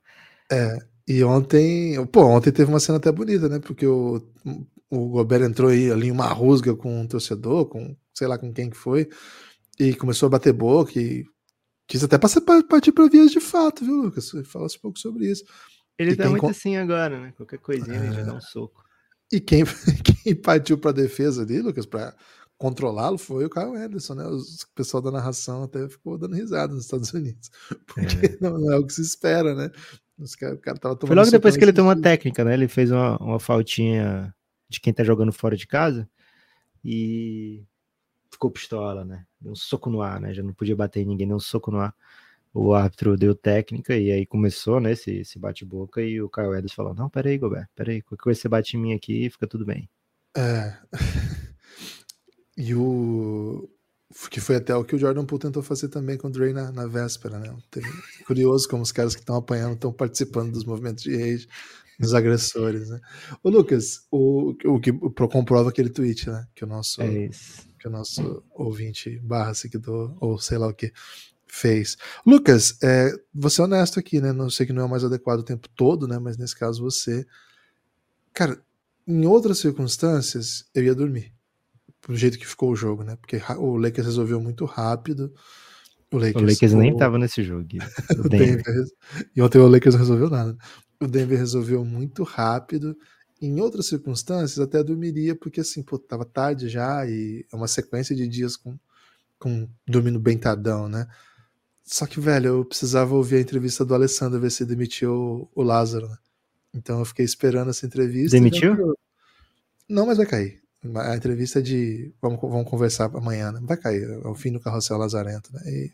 [0.50, 0.78] É.
[1.06, 3.58] E ontem, pô, ontem teve uma cena até bonita, né?
[3.58, 4.22] Porque o,
[4.90, 8.52] o Gobert entrou aí ali em uma rusga com um torcedor, com sei lá com
[8.52, 9.08] quem que foi,
[9.78, 11.24] e começou a bater boca e
[11.86, 14.30] quis até passar, partir para vias de fato, viu, Lucas?
[14.46, 15.44] Fala um pouco sobre isso.
[15.98, 17.32] Ele e tá muito assim agora, né?
[17.36, 18.06] Qualquer coisinha é...
[18.06, 18.82] ele já dá um soco.
[19.32, 19.64] E quem,
[20.24, 22.14] quem partiu para defesa ali, Lucas, para
[22.56, 24.24] controlá-lo foi o Kyle Anderson, né?
[24.26, 24.40] O
[24.74, 27.50] pessoal da narração até ficou dando risada nos Estados Unidos,
[27.86, 28.38] porque é.
[28.40, 29.70] Não, não, é o que se espera, né?
[30.18, 32.54] Os cara, o cara tava foi logo depois que ele tomou uma técnica, né?
[32.54, 34.32] Ele fez uma, uma faltinha
[34.68, 36.08] de quem tá jogando fora de casa
[36.84, 37.64] e
[38.34, 39.24] ficou pistola, né?
[39.40, 40.34] Deu um soco no ar, né?
[40.34, 41.94] Já não podia bater em ninguém, deu um soco no ar.
[42.52, 44.92] O árbitro deu técnica e aí começou, né?
[44.92, 48.48] Esse, esse bate-boca e o Kyle Edwards falou: Não, peraí, Gobert, peraí, qualquer coisa você
[48.48, 49.88] bate em mim aqui fica tudo bem.
[50.36, 50.76] É.
[52.56, 53.68] e o.
[54.30, 56.70] Que foi até o que o Jordan Poole tentou fazer também com o Dre na,
[56.70, 57.52] na véspera, né?
[58.24, 61.48] Curioso como os caras que estão apanhando estão participando dos movimentos de rage
[61.98, 63.00] dos agressores, né?
[63.42, 66.46] Ô, Lucas, o, o que comprova aquele tweet, né?
[66.54, 67.28] Que o nosso, é
[67.84, 70.90] que o nosso ouvinte barra seguidor, ou sei lá o que,
[71.46, 71.98] fez.
[72.26, 74.32] Lucas, é, você é honesto aqui, né?
[74.32, 76.18] Não sei que não é o mais adequado o tempo todo, né?
[76.18, 77.26] Mas nesse caso você.
[78.32, 78.58] Cara,
[79.06, 81.32] em outras circunstâncias, eu ia dormir.
[82.08, 83.16] Do jeito que ficou o jogo, né?
[83.16, 85.32] Porque o Lakers resolveu muito rápido.
[86.10, 87.68] O Lakers, o Lakers nem tava nesse jogo.
[89.36, 90.56] e ontem o Lakers não resolveu nada
[91.00, 92.96] o Denver resolveu muito rápido.
[93.44, 98.16] Em outras circunstâncias, até dormiria, porque assim, pô, tava tarde já e é uma sequência
[98.16, 98.78] de dias com,
[99.38, 101.06] com dormindo bem tardão, né?
[101.84, 106.08] Só que, velho, eu precisava ouvir a entrevista do Alessandro ver se demitiu o Lázaro,
[106.08, 106.16] né?
[106.72, 108.36] Então eu fiquei esperando essa entrevista.
[108.36, 108.96] Demitiu?
[109.88, 110.62] Não, mas vai cair.
[110.96, 112.12] A entrevista é de.
[112.20, 113.60] Vamos, vamos conversar amanhã, né?
[113.62, 114.02] Vai cair.
[114.02, 115.62] É o fim do carrossel Lazarento, né?
[115.66, 115.92] E...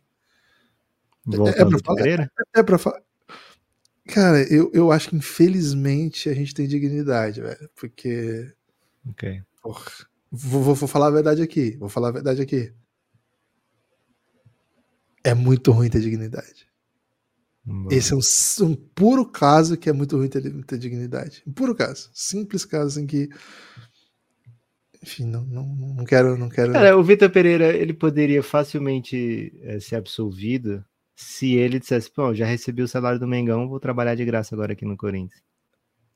[1.29, 3.03] É, é, pra falar, é, é pra falar.
[4.09, 7.71] Cara, eu, eu acho que infelizmente a gente tem dignidade, velho.
[7.77, 8.53] Porque.
[9.09, 9.43] Ok.
[9.63, 9.91] Porra,
[10.31, 11.77] vou, vou, vou, falar a verdade aqui.
[11.77, 12.73] Vou falar a verdade aqui.
[15.23, 16.71] É muito ruim ter dignidade.
[17.91, 21.43] Esse é um, um, puro caso que é muito ruim ter, ter dignidade.
[21.47, 22.11] Um puro caso.
[22.13, 23.29] Simples caso em que.
[25.03, 26.37] Enfim, não, não, não quero.
[26.37, 26.73] Não quero...
[26.73, 30.85] Cara, o Vitor Pereira ele poderia facilmente é, ser absolvido
[31.21, 34.73] se ele dissesse, pô, já recebi o salário do Mengão, vou trabalhar de graça agora
[34.73, 35.43] aqui no Corinthians.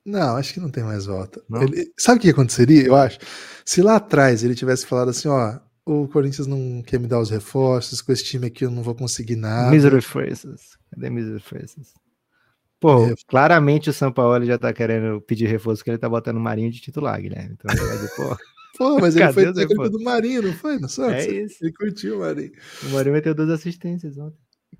[0.04, 1.42] Não, acho que não tem mais volta.
[1.60, 3.18] Ele, sabe o que aconteceria, eu acho?
[3.64, 7.30] Se lá atrás ele tivesse falado assim, ó, o Corinthians não quer me dar os
[7.30, 9.70] reforços, com esse time aqui eu não vou conseguir nada.
[9.70, 10.76] Misery Faces.
[10.90, 11.92] Cadê Misery Faces?
[12.80, 13.14] Pô, é.
[13.28, 16.70] claramente o São Paulo já tá querendo pedir reforço, que ele tá botando o Marinho
[16.70, 17.56] de titular, Guilherme.
[17.58, 18.36] Então dizer, pô...
[18.76, 20.78] Pô, mas ele foi técnico do Marinho, não foi?
[20.78, 21.24] No Santos?
[21.24, 21.58] É isso.
[21.62, 22.50] Ele curtiu o Marinho.
[22.82, 24.36] O Marinho vai ter duas assistências ontem.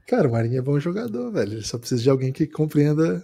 [0.07, 1.53] Cara, o Marinho é bom jogador, velho.
[1.55, 3.23] Ele só precisa de alguém que compreenda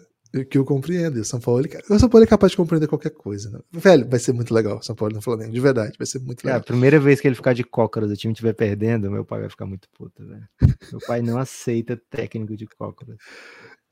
[0.48, 1.18] que eu compreendo.
[1.18, 3.50] E o São Paulo, ele, o São Paulo é capaz de compreender qualquer coisa.
[3.50, 3.58] Né?
[3.72, 6.46] Velho, vai ser muito legal o São Paulo no Flamengo, de verdade, vai ser muito
[6.46, 6.64] É, a legal.
[6.66, 9.66] primeira vez que ele ficar de cócoras, o time estiver perdendo, meu pai vai ficar
[9.66, 10.48] muito puto, velho.
[10.92, 13.16] Meu pai não aceita técnico de cócoras.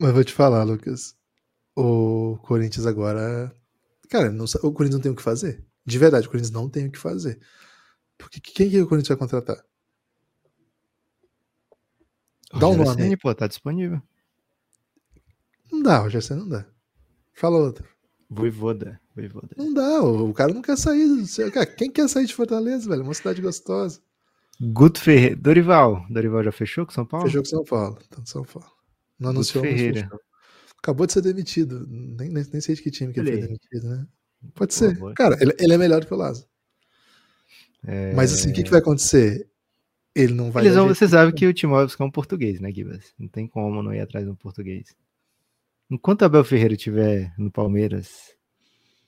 [0.01, 1.15] Mas vou te falar, Lucas.
[1.77, 3.53] O Corinthians agora.
[4.09, 5.65] Cara, não o Corinthians não tem o que fazer.
[5.85, 7.39] De verdade, o Corinthians não tem o que fazer.
[8.17, 9.63] Porque quem que o Corinthians vai contratar?
[12.53, 14.01] Dá um Rogério nome pô, tá disponível.
[15.71, 16.67] Não dá, Roger, você não dá.
[17.35, 17.87] Fala outra.
[18.31, 19.49] Voivoda, Voivoda.
[19.57, 21.27] Não dá, o, o cara não quer sair.
[21.27, 23.03] seu- Cara, quem quer sair de Fortaleza, velho?
[23.03, 24.01] Uma cidade gostosa.
[24.61, 25.37] Guto Ferreira.
[25.37, 26.05] Dorival.
[26.11, 27.27] Dorival já fechou com São Paulo?
[27.27, 27.99] Fechou com São Paulo.
[28.19, 28.71] No São Paulo.
[29.19, 30.11] Não anunciou, mas Ferreira.
[30.83, 31.87] Acabou de ser demitido.
[31.89, 34.07] Nem, nem, nem sei de que time que ele foi demitido, né?
[34.55, 35.15] Pode Pô, ser.
[35.15, 36.47] Cara, ele, ele é melhor do que o Lázaro.
[37.85, 39.48] É, Mas assim, o que, que vai acontecer?
[40.19, 40.65] Ele não vai.
[40.65, 43.15] Eles vão, você sabe que o vai buscar um português, né, Gibas?
[43.17, 44.97] Não tem como não ir atrás de um português.
[45.89, 48.35] Enquanto Abel Ferreira estiver no Palmeiras,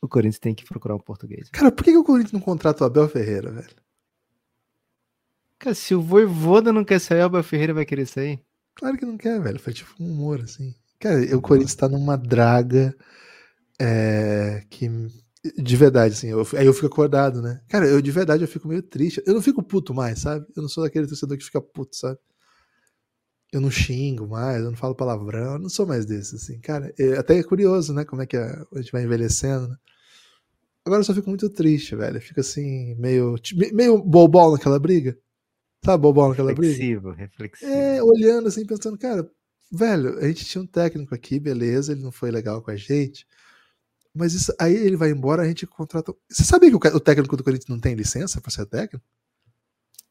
[0.00, 1.50] o Corinthians tem que procurar um português.
[1.50, 3.74] Cara, por que, que o Corinthians não contrata o Abel Ferreira, velho?
[5.58, 8.40] Cara, se o Voivoda não quer sair, o Abel Ferreira vai querer sair?
[8.74, 9.58] Claro que não quer, velho.
[9.58, 10.74] Foi tipo um humor, assim.
[11.00, 12.96] Cara, o Corinthians tá numa draga
[13.78, 14.88] é, que.
[15.56, 16.28] De verdade, assim.
[16.28, 17.60] eu- aí eu fico acordado, né?
[17.68, 19.22] Cara, eu de verdade eu fico meio triste.
[19.26, 20.46] Eu não fico puto mais, sabe?
[20.54, 22.18] Eu não sou daquele torcedor que fica puto, sabe?
[23.52, 26.60] Eu não xingo mais, eu não falo palavrão, eu não sou mais desse, assim.
[26.60, 28.04] Cara, é, até é curioso, né?
[28.04, 29.76] Como é que a, a gente vai envelhecendo, né?
[30.84, 32.16] Agora eu só fico muito triste, velho.
[32.16, 33.36] Eu fico assim, meio.
[33.54, 35.16] me- meio bobol naquela briga.
[35.84, 36.74] Sabe, bobol naquela briga?
[36.74, 37.70] Reflexivo, reflexivo.
[37.72, 39.28] É, olhando assim, pensando, cara,
[39.72, 43.26] velho, a gente tinha um técnico aqui, beleza, ele não foi legal com a gente.
[44.14, 46.12] Mas isso, aí ele vai embora, a gente contrata.
[46.28, 49.04] Você sabia que o, técnico do Corinthians não tem licença pra ser técnico?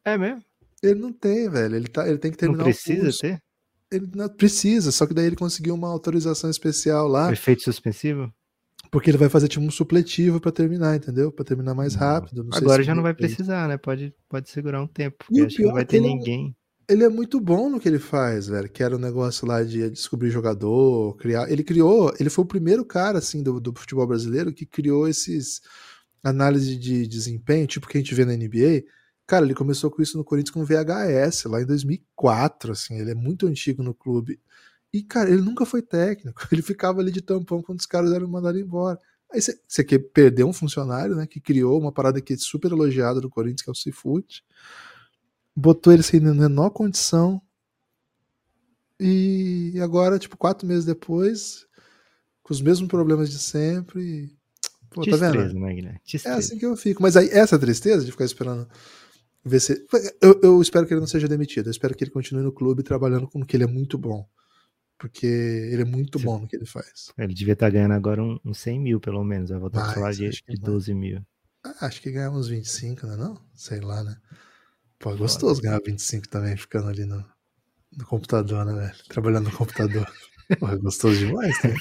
[0.06, 0.44] É mesmo?
[0.82, 1.76] Ele não tem, velho.
[1.76, 3.42] Ele, tá, ele tem que Não terminar o precisa ter?
[3.92, 8.32] Ele não precisa, só que daí ele conseguiu uma autorização especial lá, Efeito suspensivo?
[8.92, 11.32] porque ele vai fazer tipo um supletivo pra terminar, entendeu?
[11.32, 12.00] Pra terminar mais Não.
[12.02, 12.44] rápido.
[12.44, 13.78] não Agora já não vai precisar, né?
[13.78, 15.18] Pode, pode segurar um tempo.
[15.28, 16.56] Porque acho que não vai é que ter não- ninguém.
[16.90, 18.68] Ele é muito bom no que ele faz, velho.
[18.70, 21.50] Que era o negócio lá de descobrir jogador, criar.
[21.50, 25.62] Ele criou, ele foi o primeiro cara, assim, do, do futebol brasileiro que criou esses
[26.24, 28.84] análise de desempenho, tipo que a gente vê na NBA.
[29.28, 33.00] Cara, ele começou com isso no Corinthians com VHS, lá em 2004, assim.
[33.00, 34.42] Ele é muito antigo no clube.
[34.92, 36.42] E, cara, ele nunca foi técnico.
[36.52, 39.00] Ele ficava ali de tampão quando os caras eram mandados embora.
[39.32, 41.28] Aí você quer perder um funcionário, né?
[41.28, 44.44] Que criou uma parada que é super elogiada do Corinthians, que é o Seafood
[45.60, 47.42] botou ele sem menor condição.
[49.00, 51.66] E agora, tipo, quatro meses depois,
[52.44, 54.36] com os mesmos problemas de sempre.
[54.90, 55.34] Pô, tá vendo?
[55.34, 56.00] Destreza, né?
[56.26, 57.02] É assim que eu fico.
[57.02, 58.68] Mas aí, essa tristeza de ficar esperando
[59.46, 59.86] ver se.
[60.22, 61.68] Eu, eu espero que ele não seja demitido.
[61.68, 64.28] Eu espero que ele continue no clube trabalhando com o que ele é muito bom.
[64.98, 66.26] Porque ele é muito Sim.
[66.26, 67.14] bom no que ele faz.
[67.18, 69.50] Ele devia estar ganhando agora um- uns 100 mil, pelo menos.
[69.50, 70.60] Vai voltar pro Mais, salário de, de mais.
[70.60, 71.22] 12 mil.
[71.64, 73.42] Ah, acho que ganhar uns 25, não é não?
[73.54, 74.18] Sei lá, né?
[75.00, 77.24] Pô, é gostoso ganhar 25 também, ficando ali no,
[77.98, 79.04] no computador, né, velho?
[79.08, 80.06] Trabalhando no computador.
[80.60, 81.76] Pô, é gostoso demais, né?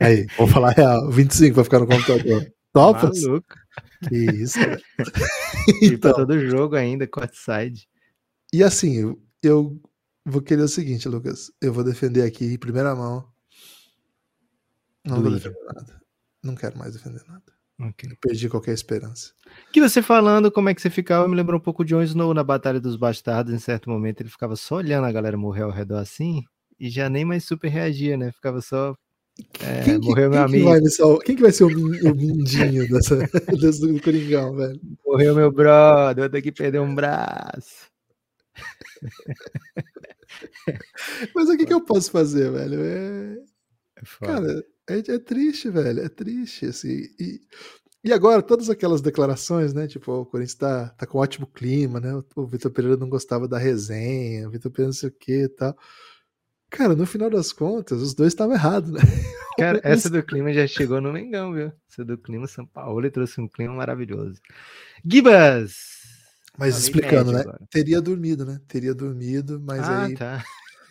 [0.00, 2.46] Aí, vou falar real, 25 pra ficar no computador.
[2.72, 3.20] Topas?
[3.22, 3.54] Maluco.
[4.08, 4.80] Que isso, velho.
[5.82, 7.88] E pra Então, todo jogo ainda, courtside.
[8.52, 9.80] e assim, eu, eu
[10.24, 11.50] vou querer o seguinte, Lucas.
[11.60, 13.26] Eu vou defender aqui em primeira mão.
[15.04, 15.38] Não vou Duílio.
[15.40, 16.00] defender nada.
[16.42, 17.55] Não quero mais defender nada.
[17.80, 18.08] Ok.
[18.10, 19.32] Eu perdi qualquer esperança.
[19.72, 22.32] Que você falando como é que você ficava, me lembrou um pouco o Jon Snow
[22.32, 23.52] na Batalha dos Bastardos.
[23.52, 26.42] Em certo momento ele ficava só olhando a galera morrer ao redor assim
[26.80, 28.32] e já nem mais super reagia, né?
[28.32, 28.94] Ficava só.
[29.60, 31.64] É, quem, que, morreu meu quem que amigo, vai me sal- quem que vai ser
[31.64, 33.16] o, o mindinho dessa,
[33.60, 34.80] desse do Coringão, velho?
[35.04, 37.90] morreu meu brother, eu tenho que perder um braço.
[41.34, 42.80] Mas o que, que eu posso fazer, velho?
[42.82, 43.36] É,
[43.96, 44.32] É foda.
[44.32, 46.00] cara, é, é triste, velho.
[46.00, 47.02] É triste, assim.
[47.18, 47.40] E,
[48.04, 49.86] e agora, todas aquelas declarações, né?
[49.86, 52.22] Tipo, o Corinthians tá, tá com ótimo clima, né?
[52.36, 55.48] O, Vitor Pereira não gostava da resenha, o Vitor Pereira não sei o que e
[55.48, 55.76] tal.
[56.70, 59.00] Cara, no final das contas, os dois estavam errados, né?
[59.58, 61.72] Cara, essa do clima já chegou no Mengão, viu?
[61.90, 64.40] Essa do clima, São Paulo trouxe um clima maravilhoso.
[65.04, 65.96] Gibas!
[66.58, 67.40] Mas Falei explicando, né?
[67.40, 67.58] agora.
[67.70, 68.60] Teria dormido, né?
[68.66, 70.44] Teria dormido, mas ah, aí, tá.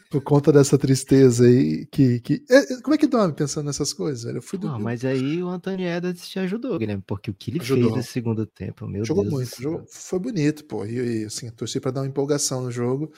[0.09, 2.19] Por conta dessa tristeza aí, que.
[2.21, 2.43] que...
[2.49, 4.37] é, é, como é que dorme pensando nessas coisas, velho?
[4.37, 4.83] Eu fui Ah, dormir.
[4.83, 7.91] mas aí o Antônio Edwards te ajudou, Guilherme, porque o que ele Ajudou.
[7.93, 10.85] fez no segundo tempo, meu Jogou Deus muito, jogou- foi bonito, pô.
[10.85, 13.11] E, e, assim, torci pra dar uma empolgação no jogo.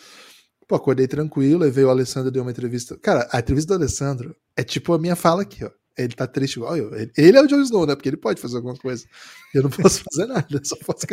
[0.68, 2.98] Pô, acordei tranquilo, aí veio o Alessandro deu uma entrevista.
[2.98, 5.72] Cara, a entrevista do Alessandro é tipo a minha fala aqui, ó.
[5.98, 6.94] Ele tá triste igual eu.
[6.94, 7.96] Ele, ele é o Jon Snow, né?
[7.96, 9.04] Porque ele pode fazer alguma coisa.
[9.54, 11.06] Eu não posso fazer nada, eu só posso.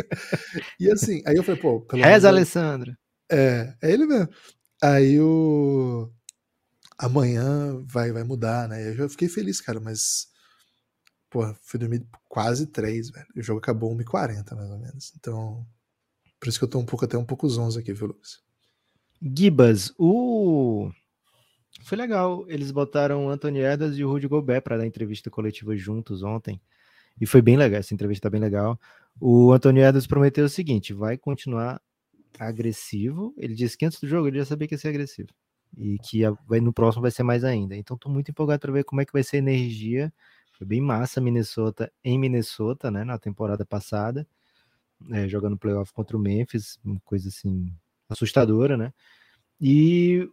[0.79, 2.93] E assim, aí eu falei, pô, pelo Reza, Alessandro.
[3.31, 4.29] É, é ele mesmo.
[4.81, 6.11] Aí o.
[6.97, 8.89] amanhã vai, vai mudar, né?
[8.89, 10.27] Eu já fiquei feliz, cara, mas.
[11.29, 13.27] Pô, fui dormir quase três, velho.
[13.35, 15.13] O jogo acabou 1h40, mais ou menos.
[15.17, 15.65] Então.
[16.39, 18.39] Por isso que eu tô um pouco até um pouco zonzo aqui, viu, Lucas?
[19.21, 20.91] Gibas, o.
[21.83, 22.45] Foi legal.
[22.47, 23.59] Eles botaram o Anthony
[23.95, 26.61] e o Rudy Gobert para dar entrevista coletiva juntos ontem.
[27.19, 27.79] E foi bem legal.
[27.79, 28.79] Essa entrevista tá bem legal.
[29.19, 31.81] O Anthony Edwards prometeu o seguinte: vai continuar
[32.39, 33.33] agressivo.
[33.37, 35.29] Ele disse que antes do jogo ele já sabia que ia ser agressivo.
[35.77, 36.21] E que
[36.61, 37.75] no próximo vai ser mais ainda.
[37.75, 40.13] Então tô muito empolgado para ver como é que vai ser a energia.
[40.53, 43.03] Foi bem massa Minnesota em Minnesota, né?
[43.03, 44.25] Na temporada passada.
[45.11, 47.73] É, jogando playoff contra o Memphis, uma coisa assim
[48.07, 48.93] assustadora, né?
[49.59, 50.29] E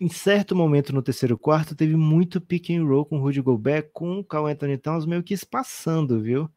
[0.00, 3.90] em certo momento no terceiro quarto teve muito pick and roll com o Rudy Gobert,
[3.92, 6.50] com o Carl Anthony Towns meio que espaçando, viu?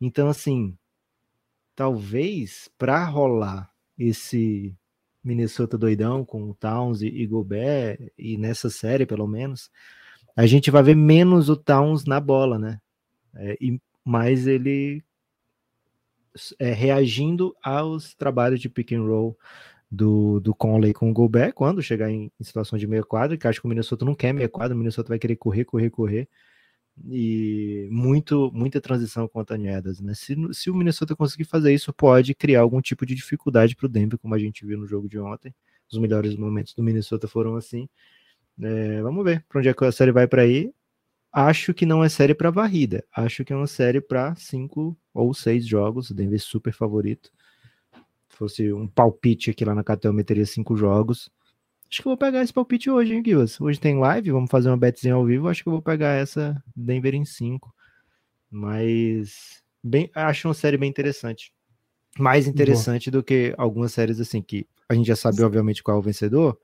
[0.00, 0.76] Então assim,
[1.74, 4.74] talvez para rolar esse
[5.22, 9.70] Minnesota doidão com o Towns e, e Gobert e nessa série pelo menos,
[10.36, 12.80] a gente vai ver menos o Towns na bola, né?
[13.34, 15.02] É, e mais ele
[16.58, 19.36] é, reagindo aos trabalhos de pick and roll
[19.90, 23.46] do, do Conley com o Gobert quando chegar em, em situação de meia quadra, que
[23.46, 26.28] acho que o Minnesota não quer meia quadra, o Minnesota vai querer correr, correr, correr.
[27.06, 30.14] E muito, muita transição com o Anthony Edwards, né?
[30.14, 33.88] Se, se o Minnesota conseguir fazer isso, pode criar algum tipo de dificuldade para o
[33.88, 35.54] Denver, como a gente viu no jogo de ontem.
[35.90, 37.88] Os melhores momentos do Minnesota foram assim.
[38.60, 40.72] É, vamos ver para onde é que a série vai para ir.
[41.32, 43.04] Acho que não é série para varrida.
[43.14, 46.10] Acho que é uma série para cinco ou seis jogos.
[46.10, 47.30] O Denver é super favorito
[48.38, 51.28] fosse um palpite aqui lá na KTO, meteria cinco jogos.
[51.90, 53.50] Acho que eu vou pegar esse palpite hoje, hein, Guilherme?
[53.60, 55.48] Hoje tem live, vamos fazer uma betzinha ao vivo.
[55.48, 57.74] Acho que eu vou pegar essa Denver em 5.
[58.50, 61.52] Mas bem, acho uma série bem interessante.
[62.18, 66.00] Mais interessante do que algumas séries assim que a gente já sabe, obviamente, qual é
[66.00, 66.58] o vencedor.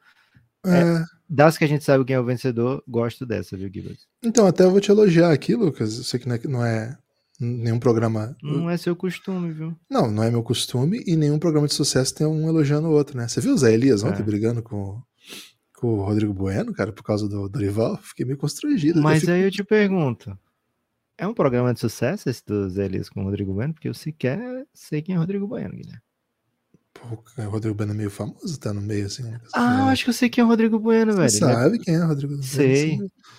[0.64, 0.79] É...
[0.79, 3.99] É, das que a gente sabe quem é o vencedor, gosto dessa, viu, Guilherme?
[4.22, 5.97] Então, até eu vou te elogiar aqui, Lucas.
[5.97, 6.99] Eu sei que não é, é
[7.41, 8.37] Nenhum programa.
[8.43, 9.77] Não é seu costume, viu?
[9.91, 13.16] Não, não é meu costume e nenhum programa de sucesso tem um elogiando o outro,
[13.16, 13.27] né?
[13.27, 14.25] Você viu o Zé Elias ontem é.
[14.25, 15.03] brigando com,
[15.75, 17.97] com o Rodrigo Bueno, cara, por causa do Dorival?
[17.99, 19.03] Fiquei meio constrangido.
[19.03, 19.33] Mas fico...
[19.33, 20.37] aí eu te pergunto:
[21.18, 23.75] é um programa de sucesso esse do Zé Elias com o Rodrigo Bueno?
[23.75, 26.01] Porque eu sequer sei quem é o Rodrigo Bueno, Guilherme.
[26.93, 29.25] Pô, o Rodrigo Bueno é meio famoso, tá no meio assim.
[29.25, 29.41] Né?
[29.53, 29.93] Ah, é.
[29.93, 31.55] acho que eu sei quem é o Rodrigo Bueno, Você velho.
[31.55, 32.49] sabe quem é o Rodrigo Bueno?
[32.49, 32.99] Sei.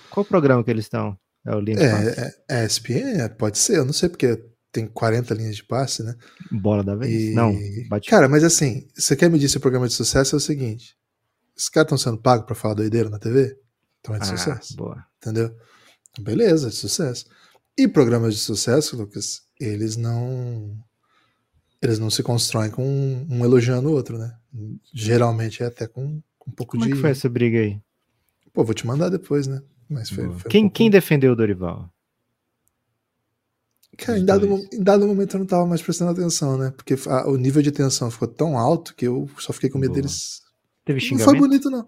[0.09, 1.17] Qual programa que eles estão?
[1.45, 2.33] É o linha é.
[2.49, 6.15] É, é é, pode ser, eu não sei porque tem 40 linhas de passe, né?
[6.51, 7.31] Bola da vez?
[7.31, 7.33] E...
[7.33, 7.55] Não,
[7.87, 8.09] bate.
[8.09, 10.41] Cara, mas assim, você quer me dizer se o programa é de sucesso é o
[10.41, 10.97] seguinte:
[11.55, 13.57] esses caras estão sendo pagos pra falar doideira na TV?
[13.99, 14.75] Então é de ah, sucesso.
[14.75, 15.03] Boa.
[15.17, 15.55] Entendeu?
[16.19, 17.25] Beleza, é de sucesso.
[17.77, 20.77] E programas de sucesso, Lucas, eles não.
[21.81, 24.33] Eles não se constroem com um, um elogiando o outro, né?
[24.93, 26.89] Geralmente é até com, com um pouco Como de.
[26.89, 27.79] Como é que foi essa briga aí?
[28.53, 29.61] Pô, vou te mandar depois, né?
[29.89, 30.75] Mas foi, foi quem, um pouco...
[30.75, 31.89] quem defendeu o Dorival?
[33.97, 36.71] Cara, em dado, em dado momento eu não tava mais prestando atenção, né?
[36.71, 39.91] Porque a, o nível de tensão ficou tão alto que eu só fiquei com medo
[39.91, 40.01] Boa.
[40.01, 40.41] deles.
[40.85, 41.25] Teve xingamento?
[41.25, 41.87] Não foi bonito, não.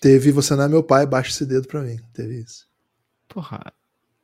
[0.00, 1.96] Teve Você Não é Meu Pai, baixa esse dedo pra mim.
[2.12, 2.66] Teve isso.
[3.28, 3.72] Porra,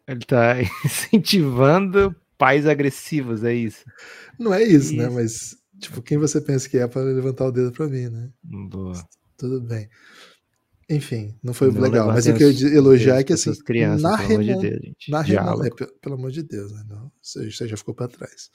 [0.06, 3.84] ele tá incentivando pais agressivos, é isso?
[4.38, 5.04] Não é isso, né?
[5.04, 5.14] isso.
[5.14, 8.30] Mas, tipo, quem você pensa que é para levantar o dedo pra mim, né?
[8.42, 9.02] Boa.
[9.36, 9.88] Tudo bem.
[10.90, 12.08] Enfim, não foi não legal.
[12.08, 14.60] Mas o que eu ia elogiar é que assim, crianças, na pelo remon...
[14.60, 15.64] de Deus, na remon...
[15.64, 15.70] é,
[16.02, 16.84] pelo amor de Deus, né?
[16.88, 18.50] Não, você já ficou para trás.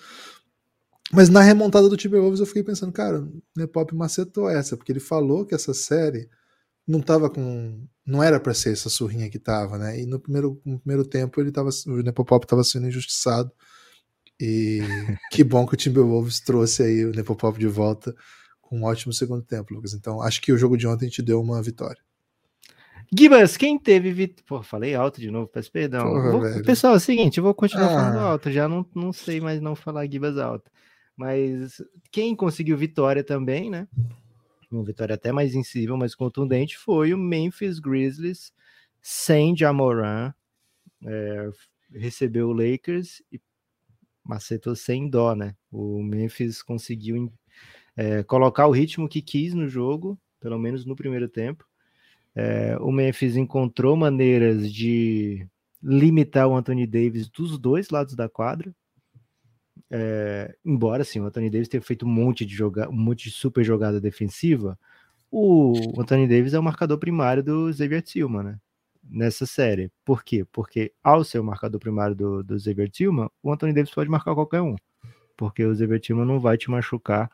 [1.11, 4.99] Mas na remontada do Timberwolves eu fiquei pensando, cara, o Nepop macetou essa, porque ele
[4.99, 6.29] falou que essa série
[6.87, 7.85] não tava com.
[8.05, 9.99] Não era para ser essa surrinha que tava, né?
[9.99, 13.51] E no primeiro, no primeiro tempo ele tava, o Nepopop tava sendo injustiçado.
[14.39, 14.79] E
[15.31, 18.15] que bom que o Timberwolves trouxe aí o Nepopop de volta
[18.61, 19.93] com um ótimo segundo tempo, Lucas.
[19.93, 22.01] Então acho que o jogo de ontem te deu uma vitória.
[23.17, 24.43] Gibas, quem teve vitória.
[24.45, 26.05] Pô, falei alto de novo, peço perdão.
[26.05, 26.63] Porra, vou...
[26.63, 27.89] Pessoal, é o seguinte, eu vou continuar ah.
[27.89, 30.69] falando alto, já não, não sei mais não falar Gibas alto.
[31.17, 33.87] Mas quem conseguiu vitória também, né?
[34.69, 38.53] Uma vitória até mais incisiva, mais contundente, foi o Memphis Grizzlies
[39.01, 40.31] sem Jamoran.
[41.03, 41.49] É,
[41.91, 43.41] recebeu o Lakers e
[44.23, 45.55] macetou sem dó, né?
[45.71, 47.33] O Memphis conseguiu
[47.95, 51.65] é, colocar o ritmo que quis no jogo, pelo menos no primeiro tempo.
[52.35, 55.47] É, o Memphis encontrou maneiras de
[55.81, 58.75] limitar o Anthony Davis dos dois lados da quadra.
[59.89, 63.31] É, embora sim, o Anthony Davis tenha feito um monte de jogar, um monte de
[63.31, 64.77] super jogada defensiva,
[65.31, 68.59] o Anthony Davis é o marcador primário do Xavier Tillman, né?
[69.09, 69.89] Nessa série.
[70.03, 70.45] Por quê?
[70.51, 74.33] Porque ao ser o marcador primário do, do Xavier Tillman, o Anthony Davis pode marcar
[74.35, 74.75] qualquer um.
[75.37, 77.29] porque o Xavier Tillman não vai te machucar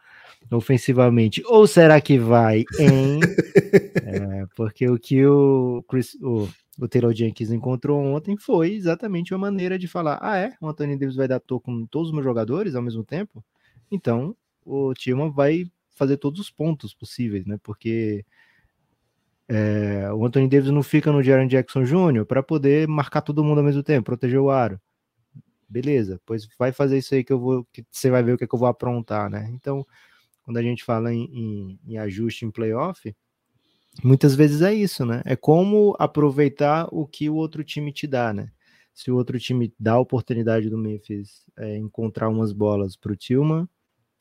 [0.52, 1.42] ofensivamente.
[1.46, 3.20] Ou será que vai, hein?
[4.06, 6.48] é, porque o que o, Chris, o,
[6.80, 10.54] o Taylor Jenkins encontrou ontem foi exatamente uma maneira de falar: ah, é?
[10.60, 13.44] O Anthony Davis vai dar toco com todos os meus jogadores ao mesmo tempo?
[13.92, 15.66] Então o Tillman vai
[15.96, 17.60] fazer todos os pontos possíveis, né?
[17.62, 18.26] Porque
[19.48, 22.26] é, o Anthony Davis não fica no Jaron Jackson Jr.
[22.26, 24.80] para poder marcar todo mundo ao mesmo tempo, proteger o aro.
[25.70, 28.44] Beleza, pois vai fazer isso aí que eu vou, que você vai ver o que,
[28.46, 29.50] é que eu vou aprontar, né?
[29.54, 29.86] Então,
[30.44, 33.14] quando a gente fala em, em, em ajuste em playoff,
[34.04, 35.22] muitas vezes é isso, né?
[35.26, 38.52] É como aproveitar o que o outro time te dá, né?
[38.94, 43.16] Se o outro time dá a oportunidade do Memphis é, encontrar umas bolas para o
[43.16, 43.68] Tillman,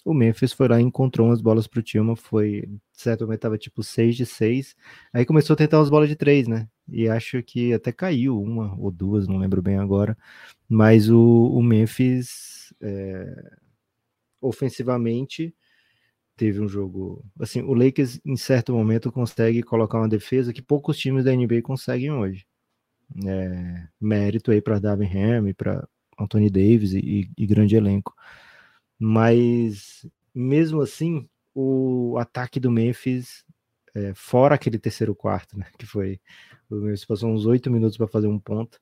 [0.05, 3.83] o Memphis foi lá e encontrou umas bolas pro Tillman, foi, certo momento tava tipo
[3.83, 4.75] 6 de 6,
[5.12, 8.75] aí começou a tentar umas bolas de 3, né, e acho que até caiu uma
[8.79, 10.16] ou duas, não lembro bem agora,
[10.68, 13.53] mas o, o Memphis, é,
[14.41, 15.55] ofensivamente,
[16.43, 20.99] teve um jogo, assim, o Lakers em certo momento consegue colocar uma defesa que poucos
[20.99, 22.45] times da NBA conseguem hoje,
[23.24, 25.86] é, mérito aí para Darvin Ham para
[26.18, 28.12] Anthony Davis e, e grande elenco,
[28.99, 33.45] mas mesmo assim, o ataque do Memphis,
[33.95, 36.20] é, fora aquele terceiro quarto, né, que foi
[36.68, 38.80] o Memphis passou uns oito minutos para fazer um ponto,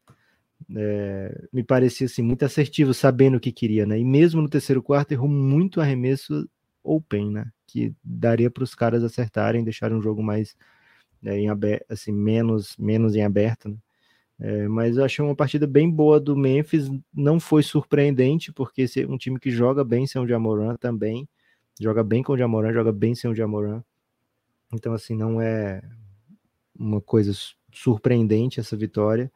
[0.74, 3.98] é, me parecia assim muito assertivo, sabendo o que queria, né?
[3.98, 6.48] E mesmo no terceiro quarto errou muito arremesso
[6.82, 7.50] open, né?
[7.66, 10.56] Que daria para os caras acertarem, deixarem um jogo mais
[11.24, 13.76] é, em aberto, assim menos menos em aberto, né?
[14.40, 19.18] É, mas eu achei uma partida bem boa do Memphis, não foi surpreendente, porque um
[19.18, 21.28] time que joga bem sem o Jamoran também,
[21.78, 23.82] joga bem com o Jamoran, joga bem sem o Jamoran,
[24.72, 25.82] então assim, não é
[26.78, 27.32] uma coisa
[27.72, 29.30] surpreendente essa vitória,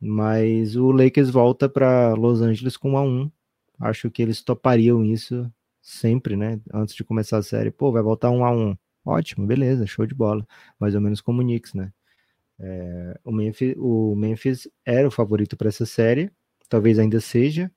[0.00, 3.30] mas o Lakers volta para Los Angeles com 1 a 1
[3.80, 5.50] acho que eles topariam isso
[5.84, 9.86] sempre, né, antes de começar a série, pô, vai voltar 1 a 1 ótimo, beleza,
[9.86, 10.46] show de bola,
[10.80, 11.92] mais ou menos como o Knicks, né,
[12.58, 16.30] é, o, Memphis, o Memphis era o favorito para essa série,
[16.68, 17.70] talvez ainda seja,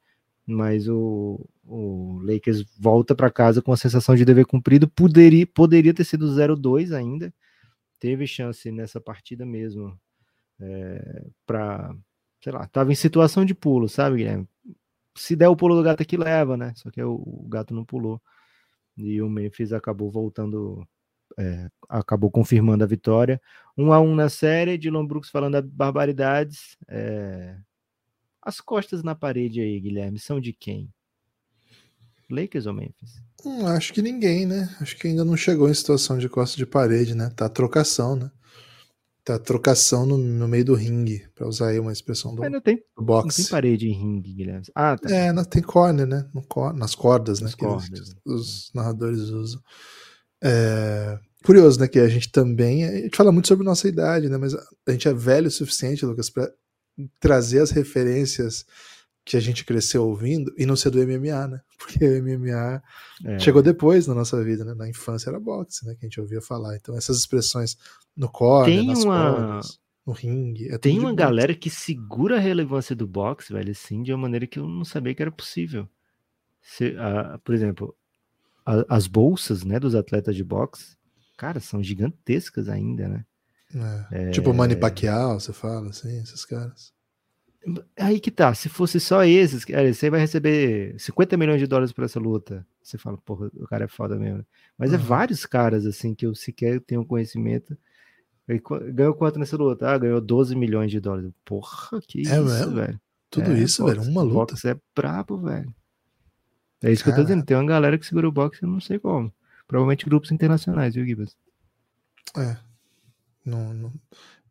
[0.45, 4.87] mas o, o Lakers volta para casa com a sensação de dever cumprido.
[4.87, 7.33] Poderia, poderia ter sido 0-2 ainda,
[7.99, 9.99] teve chance nessa partida mesmo
[10.59, 11.93] é, para,
[12.41, 14.47] sei lá, tava em situação de pulo, sabe, Guilherme?
[15.17, 16.73] Se der o pulo do gato aqui, leva, né?
[16.75, 18.21] Só que o, o gato não pulou.
[18.95, 20.87] E o Memphis acabou voltando
[21.37, 23.41] é, acabou confirmando a vitória.
[23.77, 26.77] Um a um na série, Dylan Brooks falando barbaridades.
[26.87, 27.57] É...
[28.41, 30.91] As costas na parede aí, Guilherme, são de quem?
[32.29, 33.21] Lakers ou Memphis?
[33.45, 34.75] Hum, acho que ninguém, né?
[34.81, 37.29] Acho que ainda não chegou em situação de costa de parede, né?
[37.35, 38.31] Tá trocação, né?
[39.27, 42.81] Tá trocação no, no meio do ringue, para usar aí uma expressão do, não tem,
[42.95, 43.27] do boxe.
[43.41, 44.63] Não tem parede em ringue, Guilherme.
[44.73, 45.13] Ah, tá.
[45.13, 46.25] É, não, tem corner, né?
[46.33, 47.51] No, nas cordas, né?
[47.59, 49.59] cordas, eles, os narradores usam.
[50.41, 51.89] É, curioso, né?
[51.89, 52.85] Que a gente também.
[52.85, 54.37] A gente fala muito sobre nossa idade, né?
[54.37, 56.49] Mas a gente é velho o suficiente, Lucas, para
[57.19, 58.63] trazer as referências
[59.27, 61.61] que a gente cresceu ouvindo e não ser do MMA, né?
[61.77, 62.81] Porque o MMA
[63.25, 63.39] é.
[63.39, 64.73] chegou depois na nossa vida, né?
[64.73, 65.95] Na infância era boxe, né?
[65.95, 66.77] Que a gente ouvia falar.
[66.77, 67.75] Então essas expressões
[68.15, 69.33] no corner, nas uma...
[69.33, 70.69] cordas, no ringue.
[70.71, 74.47] É Tem uma galera que segura a relevância do boxe, velho, assim, de uma maneira
[74.47, 75.89] que eu não sabia que era possível.
[76.61, 77.93] Se, uh, por exemplo,
[78.65, 80.97] a, as bolsas, né, dos atletas de boxe
[81.37, 83.25] cara, são gigantescas ainda, né?
[84.11, 84.29] É.
[84.29, 84.31] É...
[84.31, 86.91] Tipo Manny Pacquiao, você fala assim, esses caras.
[87.97, 92.03] Aí que tá, se fosse só esses, você vai receber 50 milhões de dólares por
[92.03, 92.65] essa luta.
[92.81, 94.45] Você fala, porra, o cara é foda mesmo.
[94.77, 94.95] Mas uhum.
[94.95, 97.77] é vários caras, assim, que eu sequer tenho conhecimento.
[98.93, 99.89] Ganhou quanto nessa luta?
[99.89, 101.31] Ah, ganhou 12 milhões de dólares.
[101.43, 102.75] Porra, que é isso, mesmo?
[102.75, 103.01] velho.
[103.29, 104.53] Tudo é, isso, velho, uma luta.
[104.53, 105.75] Boxe é brabo, velho.
[106.81, 107.43] É isso que eu tô dizendo.
[107.43, 109.33] Tem uma galera que segura o boxe, eu não sei como.
[109.67, 111.35] Provavelmente grupos internacionais, viu, Gibas?
[112.37, 112.55] É.
[113.43, 113.93] Não, não,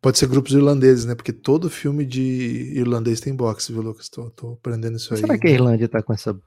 [0.01, 1.15] Pode ser grupos irlandeses, né?
[1.15, 2.21] Porque todo filme de
[2.75, 4.09] irlandês tem boxe, viu, Lucas?
[4.09, 5.19] Tô, tô aprendendo isso aí.
[5.19, 6.39] Será que a Irlanda tá com essa.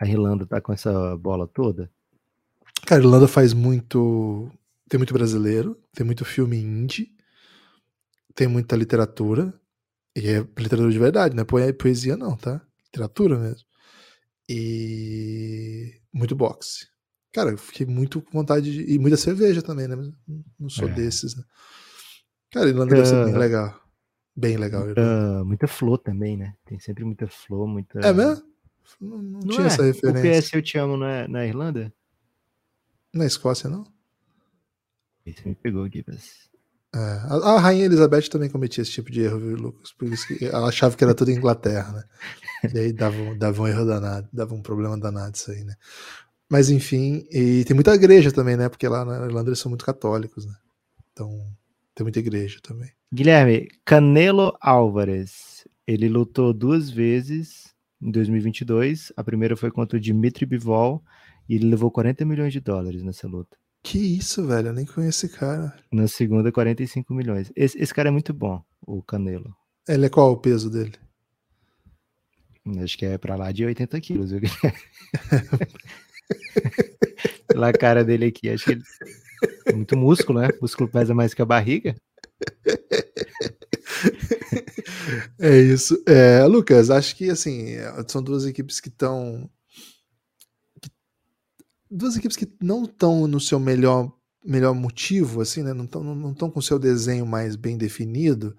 [0.00, 1.90] A Irlanda tá com essa bola toda?
[2.86, 4.50] Cara, a Irlanda faz muito.
[4.88, 7.10] Tem muito brasileiro, tem muito filme indie,
[8.34, 9.52] tem muita literatura.
[10.16, 12.60] E é literatura de verdade, não é poesia, não, tá?
[12.86, 13.66] Literatura mesmo.
[14.48, 16.86] E muito boxe.
[17.32, 18.92] Cara, eu fiquei muito com vontade de.
[18.92, 19.96] E muita cerveja também, né?
[20.58, 20.92] Não sou é.
[20.92, 21.42] desses, né?
[22.50, 23.80] Cara, Irlanda deve ser bem legal.
[24.34, 24.84] Bem legal.
[24.84, 26.54] Muita, muita flor também, né?
[26.64, 27.98] Tem sempre muita flor, muita.
[28.00, 28.44] É mesmo?
[29.00, 29.66] Não, não, não tinha é.
[29.66, 30.30] essa referência.
[30.30, 31.92] O PS Eu Te Amo não é na Irlanda?
[33.12, 33.84] Na Escócia, não?
[35.26, 36.48] Esse me pegou aqui, mas...
[36.94, 39.92] É, a, a, Rainha Elizabeth também cometia esse tipo de erro, viu, Lucas?
[39.92, 42.04] Por isso que ela achava que era tudo Inglaterra, né?
[42.72, 45.74] E aí dava, dava um erro danado, dava um problema danado isso aí, né?
[46.48, 48.68] Mas enfim, e tem muita igreja também, né?
[48.70, 50.54] Porque lá na Irlanda eles são muito católicos, né?
[51.12, 51.46] Então
[51.98, 52.92] tem muita igreja também.
[53.12, 59.12] Guilherme, Canelo Álvares, ele lutou duas vezes em 2022.
[59.16, 61.02] A primeira foi contra o Dimitri Bivol
[61.48, 63.56] e ele levou 40 milhões de dólares nessa luta.
[63.82, 64.68] Que isso, velho?
[64.68, 65.76] Eu nem conheço esse cara.
[65.90, 67.50] Na segunda, 45 milhões.
[67.56, 69.52] Esse, esse cara é muito bom, o Canelo.
[69.88, 70.94] Ele é qual o peso dele?
[72.80, 74.30] Acho que é pra lá de 80 quilos.
[77.48, 78.82] Pela cara dele aqui, acho que ele...
[79.74, 80.48] Muito músculo, né?
[80.58, 81.94] O músculo pesa mais que a barriga.
[85.38, 86.00] É isso.
[86.06, 87.76] É, Lucas, acho que assim,
[88.06, 89.48] são duas equipes que estão
[91.90, 94.12] duas equipes que não estão no seu melhor,
[94.44, 95.72] melhor motivo, assim, né?
[95.72, 98.56] Não estão não com o seu desenho mais bem definido.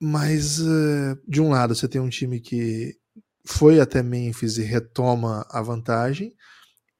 [0.00, 2.96] Mas, uh, de um lado, você tem um time que
[3.44, 6.34] foi até Memphis e retoma a vantagem,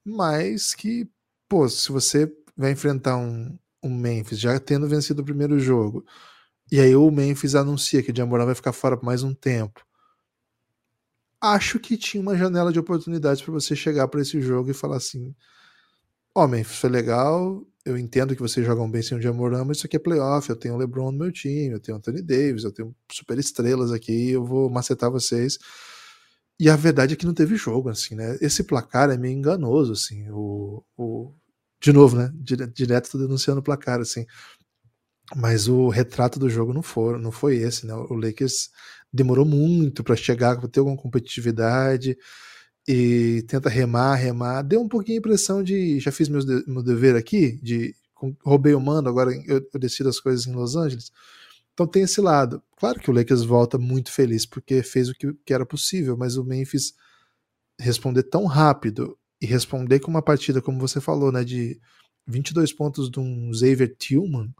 [0.04, 1.08] mas que,
[1.48, 6.04] pô, se você vai enfrentar um, um Memphis já tendo vencido o primeiro jogo,
[6.70, 9.84] e aí o Memphis anuncia que o Jamoran vai ficar fora por mais um tempo,
[11.40, 14.96] acho que tinha uma janela de oportunidades para você chegar para esse jogo e falar
[14.96, 15.34] assim:
[16.34, 19.78] Ó, oh, Memphis, foi legal, eu entendo que vocês jogam bem sem o Jamoran, mas
[19.78, 22.20] isso aqui é playoff, eu tenho o LeBron no meu time, eu tenho o Anthony
[22.20, 25.56] Davis, eu tenho super estrelas aqui, eu vou macetar vocês.
[26.58, 28.36] E a verdade é que não teve jogo, assim, né?
[28.40, 30.28] Esse placar é meio enganoso, assim.
[30.30, 31.32] O, o...
[31.86, 32.32] De novo, né?
[32.74, 34.26] Direto tô denunciando o placar, assim.
[35.36, 37.94] Mas o retrato do jogo não foi, não foi esse, né?
[37.94, 38.70] O Lakers
[39.12, 42.18] demorou muito para chegar, para ter alguma competitividade
[42.88, 44.62] e tenta remar, remar.
[44.62, 47.94] Deu um pouquinho a impressão de já fiz meus de, meu dever aqui, de
[48.44, 51.12] roubei o mando, agora eu, eu decido as coisas em Los Angeles.
[51.72, 52.60] Então tem esse lado.
[52.76, 56.36] Claro que o Lakers volta muito feliz porque fez o que, que era possível, mas
[56.36, 56.94] o Memphis
[57.78, 61.80] responder tão rápido e responder com uma partida, como você falou, né, de
[62.26, 64.52] 22 pontos de um Xavier Tillman,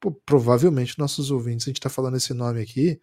[0.00, 3.00] pô, provavelmente nossos ouvintes, a gente está falando esse nome aqui,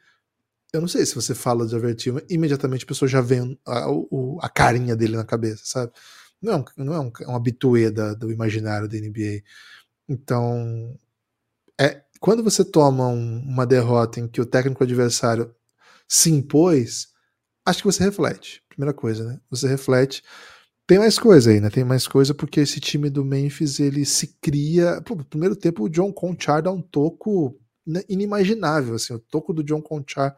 [0.73, 3.87] eu não sei se você fala de Avertima, imediatamente a pessoa já vê a,
[4.41, 5.91] a, carinha dele na cabeça, sabe?
[6.41, 9.43] Não é um, não é um, é um habituê do imaginário da NBA.
[10.07, 10.97] Então,
[11.79, 15.53] é, quando você toma um, uma derrota em que o técnico adversário
[16.07, 17.09] se impôs,
[17.65, 18.63] acho que você reflete.
[18.69, 19.39] Primeira coisa, né?
[19.49, 20.23] Você reflete.
[20.91, 21.69] Tem mais coisa aí, né?
[21.69, 25.01] Tem mais coisa porque esse time do Memphis ele se cria.
[25.05, 29.53] Pô, no primeiro tempo, o John Conchar dá um toco né, inimaginável, assim, o toco
[29.53, 30.35] do John Conchar.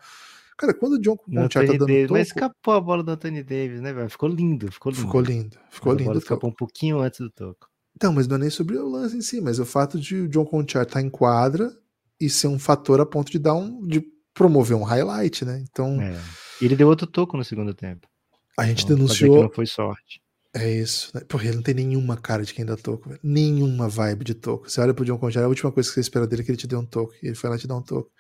[0.56, 2.14] Cara, quando o John Conchar tá dando Davis, toco...
[2.14, 4.08] Mas escapou a bola do Anthony Davis, né, velho?
[4.12, 5.01] Ficou lindo, ficou lindo.
[5.01, 6.18] Ficou lindo, ficou lindo.
[6.20, 7.68] escapou um pouquinho antes do toco.
[7.95, 10.28] Então, mas não é nem sobre o lance em si, mas o fato de o
[10.28, 11.76] John Conchar estar tá em quadra
[12.22, 13.84] e ser um fator a ponto de dar um...
[13.88, 15.66] de promover um highlight, né?
[15.68, 15.99] Então...
[15.99, 16.16] É.
[16.62, 18.08] E ele deu outro toco no segundo tempo.
[18.56, 19.41] A gente então, denunciou...
[19.41, 20.22] não foi sorte.
[20.54, 21.10] É isso.
[21.16, 21.22] Né?
[21.28, 23.20] Porra, ele não tem nenhuma cara de quem dá toco, velho.
[23.24, 24.70] Nenhuma vibe de toco.
[24.70, 26.58] Você olha pro John Conjar, a última coisa que você espera dele é que ele
[26.58, 27.14] te dê um toco.
[27.24, 28.12] E ele foi lá te dar um toco.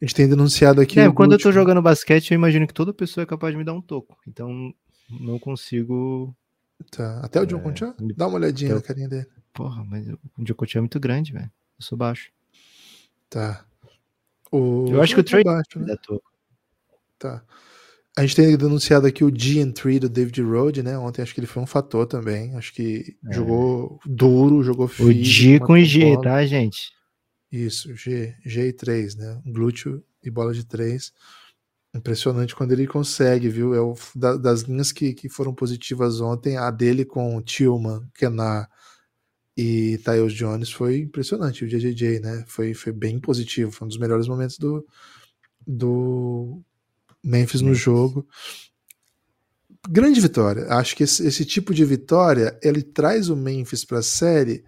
[0.00, 1.00] A gente tem denunciado aqui.
[1.00, 3.64] É, quando eu tô jogando basquete, eu imagino que toda pessoa é capaz de me
[3.64, 4.16] dar um toco.
[4.28, 4.72] Então,
[5.10, 6.36] não consigo.
[6.90, 7.20] Tá.
[7.20, 7.94] Até o John é, Conchar?
[8.14, 9.26] Dá uma olhadinha na carinha dele.
[9.52, 11.50] Porra, mas o John Conchar é muito grande, velho.
[11.78, 12.30] Eu sou baixo.
[13.28, 13.64] Tá.
[14.52, 14.86] O...
[14.88, 15.96] Eu acho que o Trey é baixo, né?
[17.18, 17.42] Tá.
[18.16, 20.96] A gente tem denunciado aqui o G3 do David Rode, né?
[20.96, 22.56] Ontem acho que ele foi um fator também.
[22.56, 23.34] Acho que é.
[23.34, 25.20] jogou duro, jogou firme.
[25.20, 26.92] O G com G, tá, gente?
[27.52, 29.42] Isso, G, G e 3, né?
[29.44, 31.12] Glúteo e bola de 3.
[31.94, 33.74] Impressionante quando ele consegue, viu?
[33.74, 38.66] É o, da, das linhas que, que foram positivas ontem, a dele com Tillman, Kenar
[39.56, 41.64] e Tyus Jones foi impressionante.
[41.64, 42.44] O JJJ, né?
[42.46, 43.70] Foi, foi bem positivo.
[43.70, 44.86] Foi um dos melhores momentos do,
[45.66, 46.62] do
[47.26, 48.24] Memphis no jogo.
[49.88, 50.66] Grande vitória.
[50.68, 54.64] Acho que esse, esse, tipo de vitória ele traz o Memphis para a série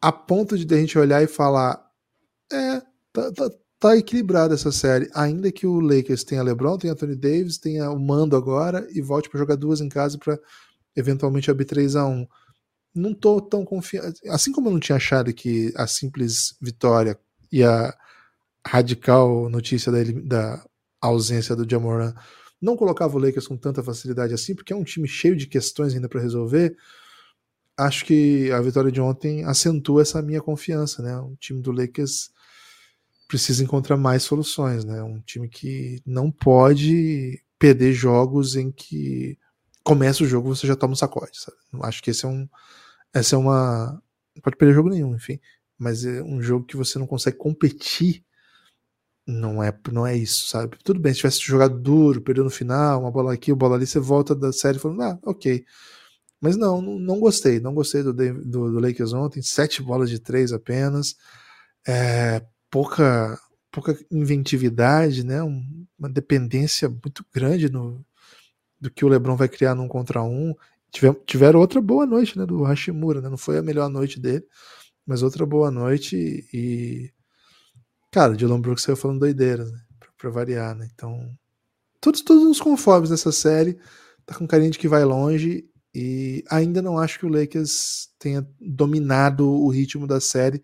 [0.00, 1.84] a ponto de a gente olhar e falar:
[2.52, 2.80] é,
[3.12, 3.50] tá, tá,
[3.80, 5.10] tá equilibrada essa série.
[5.14, 9.28] Ainda que o Lakers tenha LeBron, tenha Anthony Davis, tenha o Mando agora e volte
[9.28, 10.38] para jogar duas em casa para
[10.94, 12.26] eventualmente abrir 3 a 1
[12.94, 14.20] Não tô tão confiante.
[14.28, 17.18] Assim como eu não tinha achado que a simples vitória
[17.50, 17.92] e a
[18.66, 20.64] radical notícia da, da
[21.04, 22.14] a ausência do Jamoran
[22.60, 25.94] não colocava o Lakers com tanta facilidade assim, porque é um time cheio de questões
[25.94, 26.74] ainda para resolver.
[27.76, 31.14] Acho que a vitória de ontem acentua essa minha confiança, né?
[31.18, 32.30] Um time do Lakers
[33.28, 35.02] precisa encontrar mais soluções, né?
[35.02, 39.38] Um time que não pode perder jogos em que
[39.82, 41.58] começa o jogo você já toma um sacode, sabe?
[41.82, 42.48] Acho que esse é um
[43.12, 44.00] essa é uma
[44.34, 45.38] não pode perder jogo nenhum, enfim.
[45.78, 48.24] mas é um jogo que você não consegue competir.
[49.26, 50.76] Não é, não é isso, sabe?
[50.84, 53.86] Tudo bem, se tivesse jogado duro, perdeu no final, uma bola aqui, uma bola ali,
[53.86, 55.64] você volta da série falando, ah, ok.
[56.40, 60.52] Mas não, não, gostei, não gostei do, do, do, Lakers ontem, sete bolas de três
[60.52, 61.16] apenas,
[61.88, 63.38] é, pouca,
[63.72, 65.42] pouca inventividade, né?
[65.42, 68.04] uma dependência muito grande no,
[68.80, 70.54] do que o LeBron vai criar num contra um.
[70.90, 73.28] Tiver, tiveram outra boa noite, né, do Hashimura, né?
[73.28, 74.44] Não foi a melhor noite dele,
[75.06, 77.10] mas outra boa noite e
[78.14, 79.80] cara, Dylan Brooks saiu falando doideira, né?
[79.98, 80.88] Pra, pra, variar, né?
[80.94, 81.36] Então,
[82.00, 83.76] todos todos os conformes dessa série,
[84.24, 88.46] tá com carinho de que vai longe e ainda não acho que o Lakers tenha
[88.60, 90.62] dominado o ritmo da série,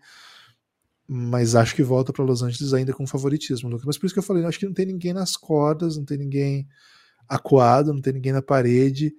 [1.05, 3.85] mas acho que volta para Los Angeles ainda com favoritismo, Lucas.
[3.85, 6.17] Mas por isso que eu falei, acho que não tem ninguém nas cordas, não tem
[6.17, 6.65] ninguém
[7.27, 9.13] acuado, não tem ninguém na parede,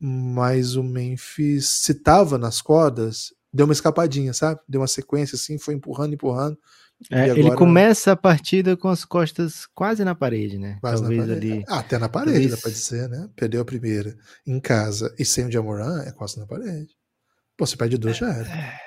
[0.00, 4.58] mas o Memphis, se tava nas cordas, deu uma escapadinha, sabe?
[4.66, 6.58] Deu uma sequência assim, foi empurrando, empurrando.
[7.10, 7.38] É, agora...
[7.38, 10.78] Ele começa a partida com as costas quase na parede, né?
[10.80, 11.52] Quase Talvez na parede.
[11.52, 11.64] ali.
[11.68, 12.50] Ah, até na parede, Talvez...
[12.50, 13.28] dá pra dizer, né?
[13.36, 14.16] Perdeu a primeira
[14.46, 16.96] em casa e sem o Jamoran, é quase na parede.
[17.56, 18.48] Pô, você perde duas, já era.
[18.48, 18.80] É,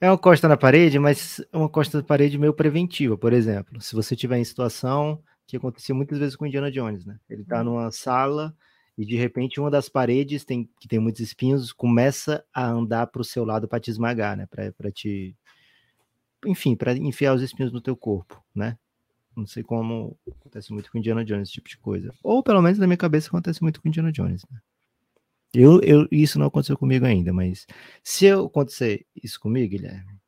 [0.00, 3.80] é uma costa na parede, mas é uma costa na parede meio preventiva, por exemplo.
[3.80, 7.18] Se você tiver em situação que acontecia muitas vezes com Indiana Jones, né?
[7.28, 7.64] Ele tá hum.
[7.64, 8.54] numa sala
[8.96, 13.22] e de repente uma das paredes tem que tem muitos espinhos começa a andar para
[13.22, 14.46] o seu lado para te esmagar, né?
[14.46, 15.36] Para te
[16.46, 18.78] enfim, para enfiar os espinhos no teu corpo, né?
[19.36, 22.12] Não sei como acontece muito com Indiana Jones, esse tipo de coisa.
[22.22, 24.58] Ou pelo menos na minha cabeça acontece muito com Indiana Jones, né?
[25.54, 27.66] Eu, eu, isso não aconteceu comigo ainda, mas
[28.02, 30.18] se eu acontecer isso comigo, Guilherme,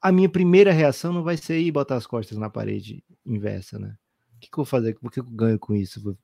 [0.00, 3.96] a minha primeira reação não vai ser ir botar as costas na parede inversa, né?
[4.36, 4.96] O que, que eu vou fazer?
[5.02, 6.00] O que eu ganho com isso?
[6.00, 6.16] Vou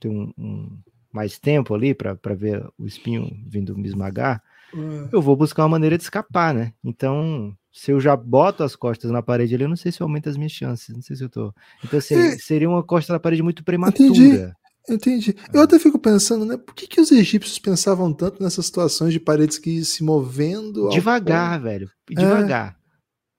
[0.00, 0.78] ter um, um
[1.12, 4.42] mais tempo ali para ver o espinho vindo me esmagar?
[4.74, 5.08] Uhum.
[5.12, 6.74] Eu vou buscar uma maneira de escapar, né?
[6.82, 10.28] Então, se eu já boto as costas na parede ali, eu não sei se aumenta
[10.28, 10.94] as minhas chances.
[10.94, 11.54] Não sei se eu tô.
[11.84, 12.38] Então, assim, é...
[12.38, 14.08] seria uma costa na parede muito prematura.
[14.08, 14.52] Entendi.
[14.88, 15.36] Entendi.
[15.52, 16.56] Eu até fico pensando, né?
[16.56, 20.88] Por que, que os egípcios pensavam tanto nessas situações de paredes que iam se movendo?
[20.88, 21.88] Devagar, velho.
[22.08, 22.76] Devagar.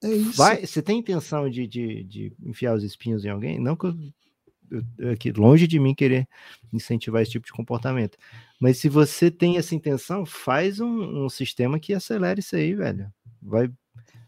[0.01, 0.38] É, é isso.
[0.38, 3.59] Vai, você tem intenção de, de, de enfiar os espinhos em alguém?
[3.59, 6.27] Não que eu aqui longe de mim querer
[6.71, 8.17] incentivar esse tipo de comportamento.
[8.59, 13.11] Mas se você tem essa intenção, faz um, um sistema que acelere isso aí, velho.
[13.41, 13.69] Vai,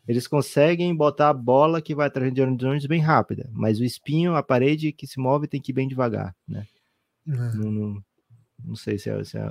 [0.07, 3.85] eles conseguem botar a bola que vai atrás de Aaron Jones bem rápida, mas o
[3.85, 6.67] espinho, a parede que se move tem que ir bem devagar, né?
[7.27, 7.31] É.
[7.31, 8.03] Não, não,
[8.65, 9.49] não, sei se é, se é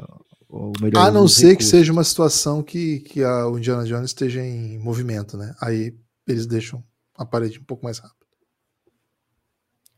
[0.48, 1.06] o melhor.
[1.06, 1.70] A não ser recursos.
[1.70, 5.54] que seja uma situação que, que a, o Indiana Jones esteja em movimento, né?
[5.60, 5.96] Aí
[6.26, 6.84] eles deixam
[7.16, 8.26] a parede um pouco mais rápida.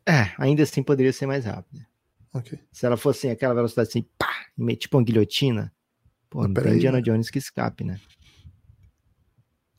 [0.07, 1.85] É, ainda assim poderia ser mais rápida.
[2.33, 2.59] Okay.
[2.71, 4.47] Se ela fosse assim, aquela velocidade assim, pá,
[4.79, 5.73] tipo uma guilhotina,
[6.31, 8.01] pô, não, não tem Indiana Jones que escape, né?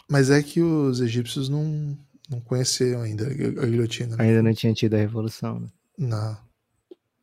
[0.09, 1.97] Mas é que os egípcios não,
[2.29, 4.15] não conheciam ainda a guilhotina.
[4.15, 4.23] Né?
[4.23, 5.67] Ainda não tinha tido a revolução, né?
[5.97, 6.37] Não.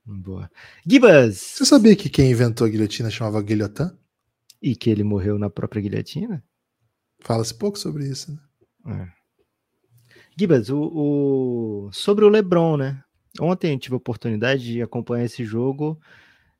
[0.05, 0.51] Boa.
[0.85, 1.37] Gibas!
[1.37, 3.91] Você sabia que quem inventou a guilhotina chamava Guilhotin?
[4.61, 6.43] E que ele morreu na própria guilhotina?
[7.21, 9.05] Fala-se pouco sobre isso, né?
[9.05, 9.23] É.
[10.37, 13.03] Gibas, o, o, sobre o LeBron, né?
[13.41, 16.01] Ontem eu tive a oportunidade de acompanhar esse jogo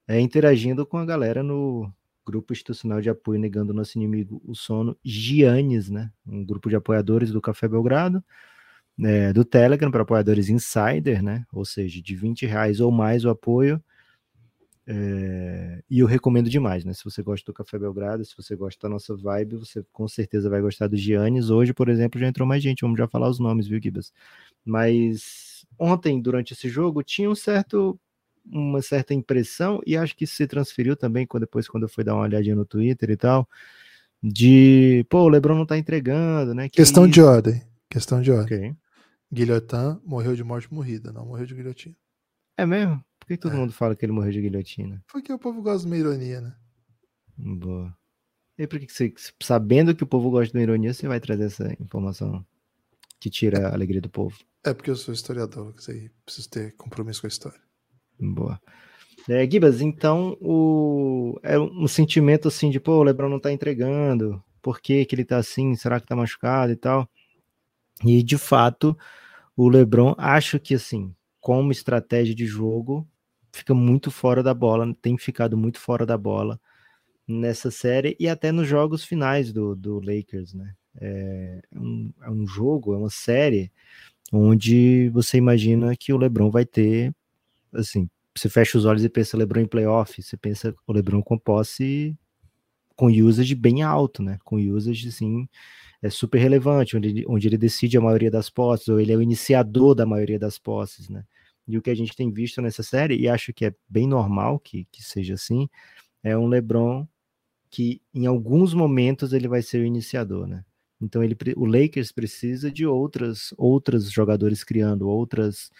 [0.07, 1.93] é, interagindo com a galera no
[2.25, 6.11] grupo institucional de apoio negando nosso inimigo o sono, Giannis, né?
[6.27, 8.23] Um grupo de apoiadores do Café Belgrado,
[9.03, 11.45] é, do Telegram para apoiadores insider, né?
[11.53, 13.83] Ou seja, de 20 reais ou mais o apoio
[14.87, 16.93] é, e eu recomendo demais, né?
[16.93, 20.51] Se você gosta do Café Belgrado, se você gosta da nossa vibe, você com certeza
[20.51, 21.51] vai gostar do Giannis.
[21.51, 24.13] Hoje, por exemplo, já entrou mais gente, vamos já falar os nomes, viu, Gibas?
[24.65, 27.99] Mas ontem, durante esse jogo, tinha um certo,
[28.45, 32.15] uma certa impressão, e acho que se transferiu também quando, depois quando eu fui dar
[32.15, 33.49] uma olhadinha no Twitter e tal,
[34.23, 36.69] de, pô, o Lebron não tá entregando, né?
[36.69, 37.15] Que Questão isso?
[37.15, 37.63] de ordem.
[37.91, 38.59] Questão de ordem.
[38.59, 38.77] Okay.
[39.33, 41.97] Guilhotin morreu de morte morrida, não morreu de guilhotina.
[42.57, 43.03] É mesmo?
[43.19, 43.57] Por que todo é.
[43.57, 45.03] mundo fala que ele morreu de guilhotina?
[45.11, 46.55] Porque o povo gosta de uma ironia, né?
[47.37, 47.97] Boa.
[48.59, 49.13] E por que você,
[49.43, 52.45] sabendo que o povo gosta de uma ironia, você vai trazer essa informação
[53.19, 54.39] que tira a alegria do povo?
[54.65, 57.61] É porque eu sou historiador, aí preciso ter compromisso com a história.
[58.31, 58.61] Boa.
[59.29, 64.43] É, Gibas, então o é um sentimento assim de, pô, o Lebron não tá entregando,
[64.61, 67.09] por que, que ele tá assim, será que tá machucado e tal?
[68.05, 68.97] E de fato,
[69.57, 73.07] o Lebron, acho que assim, como estratégia de jogo,
[73.53, 76.61] fica muito fora da bola, tem ficado muito fora da bola
[77.27, 80.75] nessa série e até nos jogos finais do, do Lakers, né?
[81.01, 83.73] É um, é um jogo, é uma série
[84.33, 87.15] onde você imagina que o LeBron vai ter,
[87.75, 91.39] assim, você fecha os olhos e pensa LeBron em playoff, você pensa o LeBron com
[91.39, 92.17] posse
[92.97, 94.39] com usage bem alto, né?
[94.45, 95.49] Com usage, assim,
[96.01, 99.17] é super relevante, onde ele, onde ele decide a maioria das posses, ou ele é
[99.17, 101.25] o iniciador da maioria das posses, né?
[101.67, 104.59] E o que a gente tem visto nessa série, e acho que é bem normal
[104.59, 105.69] que, que seja assim,
[106.23, 107.07] é um LeBron
[107.71, 110.65] que em alguns momentos ele vai ser o iniciador, né?
[111.01, 115.71] Então ele, o Lakers precisa de outras, outras jogadores criando outras,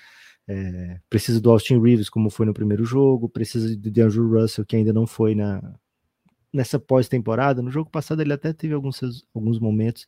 [0.49, 4.77] é, precisa do Austin Reeves como foi no primeiro jogo, precisa do DeAndre Russell que
[4.77, 5.75] ainda não foi na
[6.53, 7.63] nessa pós-temporada.
[7.63, 9.01] No jogo passado ele até teve alguns
[9.35, 10.07] alguns momentos,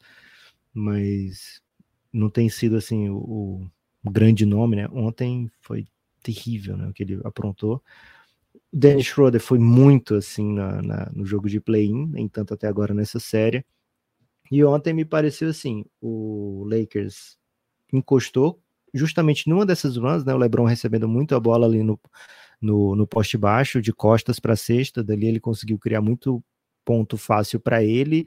[0.73, 1.63] mas
[2.13, 3.67] não tem sido assim o,
[4.05, 4.89] o grande nome, né?
[4.93, 5.87] Ontem foi
[6.23, 6.89] terrível, né?
[6.89, 7.83] O que ele aprontou.
[8.73, 12.67] O Dennis Schroeder foi muito assim na, na, no jogo de play-in, nem tanto até
[12.69, 13.65] agora nessa série.
[14.51, 17.39] E ontem me pareceu assim, o Lakers
[17.93, 18.64] encostou
[18.95, 20.35] justamente numa dessas runs, né?
[20.35, 22.01] O LeBron recebendo muito a bola ali no,
[22.61, 26.43] no, no poste baixo, de costas para cesta, dali ele conseguiu criar muito
[26.85, 28.27] ponto fácil para ele,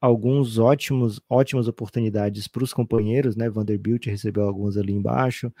[0.00, 3.48] alguns ótimos, ótimas oportunidades para os companheiros, né?
[3.50, 5.52] Vanderbilt recebeu algumas ali embaixo,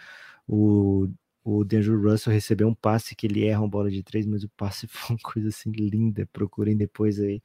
[0.48, 1.08] o,
[1.44, 4.48] o D'Angelo Russell recebeu um passe que ele erra uma bola de três, mas o
[4.50, 7.42] passe foi uma coisa assim linda, procurem depois aí,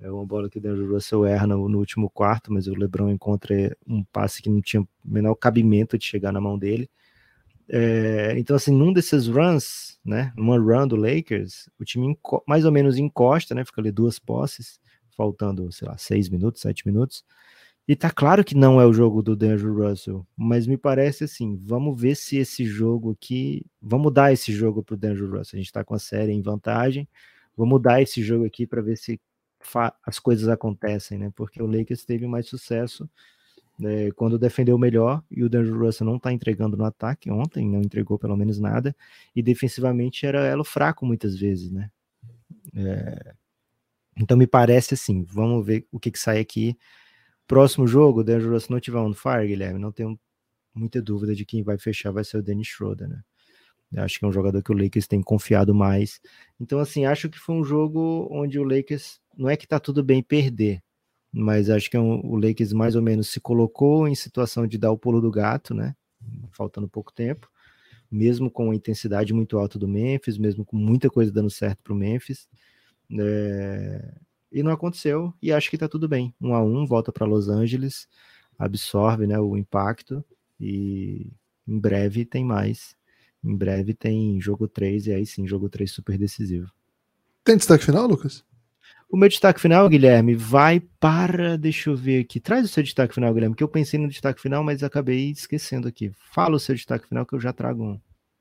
[0.00, 3.10] é uma bola que o D'Angelo Russell erra no, no, último quarto, mas o LeBron
[3.10, 6.88] encontra um passe que não tinha o menor cabimento de chegar na mão dele.
[7.68, 12.72] É, então, assim, num desses runs, né, numa run do Lakers, o time mais ou
[12.72, 14.80] menos encosta, né, fica ali duas posses,
[15.16, 17.24] faltando, sei lá, seis minutos, sete minutos.
[17.86, 21.56] E tá claro que não é o jogo do D'Angelo Russell, mas me parece assim,
[21.56, 25.58] vamos ver se esse jogo aqui, vamos dar esse jogo pro D'Angelo Russell.
[25.58, 27.08] A gente tá com a série em vantagem,
[27.56, 29.20] vamos dar esse jogo aqui para ver se
[30.04, 31.32] as coisas acontecem, né?
[31.34, 33.08] Porque o Lakers teve mais sucesso
[33.78, 37.80] né, quando defendeu melhor e o D'Angelo Russell não tá entregando no ataque ontem, não
[37.80, 38.94] entregou pelo menos nada,
[39.34, 41.90] e defensivamente era elo fraco muitas vezes, né?
[42.74, 43.34] É,
[44.16, 46.76] então me parece assim, vamos ver o que, que sai aqui.
[47.46, 50.18] Próximo jogo, o D'Angelo se não tiver on fire, Guilherme, não tenho
[50.74, 53.22] muita dúvida de quem vai fechar vai ser o Dennis Schroeder, né?
[53.92, 56.20] Eu acho que é um jogador que o Lakers tem confiado mais.
[56.60, 60.02] Então, assim, acho que foi um jogo onde o Lakers não é que tá tudo
[60.02, 60.82] bem perder,
[61.32, 64.76] mas acho que é um, o Lakers mais ou menos se colocou em situação de
[64.76, 65.94] dar o pulo do gato, né?
[66.50, 67.48] Faltando pouco tempo,
[68.10, 71.92] mesmo com a intensidade muito alta do Memphis, mesmo com muita coisa dando certo para
[71.92, 72.48] o Memphis.
[73.18, 74.14] É,
[74.50, 76.34] e não aconteceu, e acho que está tudo bem.
[76.40, 78.08] Um a um, volta para Los Angeles,
[78.58, 80.24] absorve né, o impacto,
[80.58, 81.30] e
[81.66, 82.96] em breve tem mais.
[83.44, 86.72] Em breve tem jogo 3, e aí sim, jogo 3 super decisivo.
[87.44, 88.44] Tem destaque final, Lucas?
[89.10, 91.56] O meu destaque final, Guilherme, vai para.
[91.56, 92.38] Deixa eu ver aqui.
[92.38, 95.88] Traz o seu destaque final, Guilherme, que eu pensei no destaque final, mas acabei esquecendo
[95.88, 96.12] aqui.
[96.34, 98.00] Fala o seu destaque final, que eu já trago um.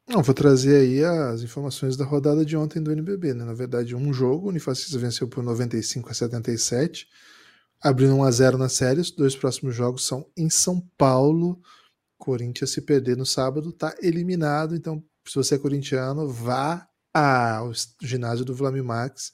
[0.09, 3.45] Não, vou trazer aí as informações da rodada de ontem do NBB, né?
[3.45, 7.07] Na verdade, um jogo, o Unifacisa venceu por 95 a 77,
[7.82, 8.99] abrindo 1 a 0 na série.
[8.99, 11.61] Os dois próximos jogos são em São Paulo.
[12.18, 18.43] Corinthians se perder no sábado tá eliminado, então se você é corintiano, vá ao ginásio
[18.43, 19.32] do Vlamir Max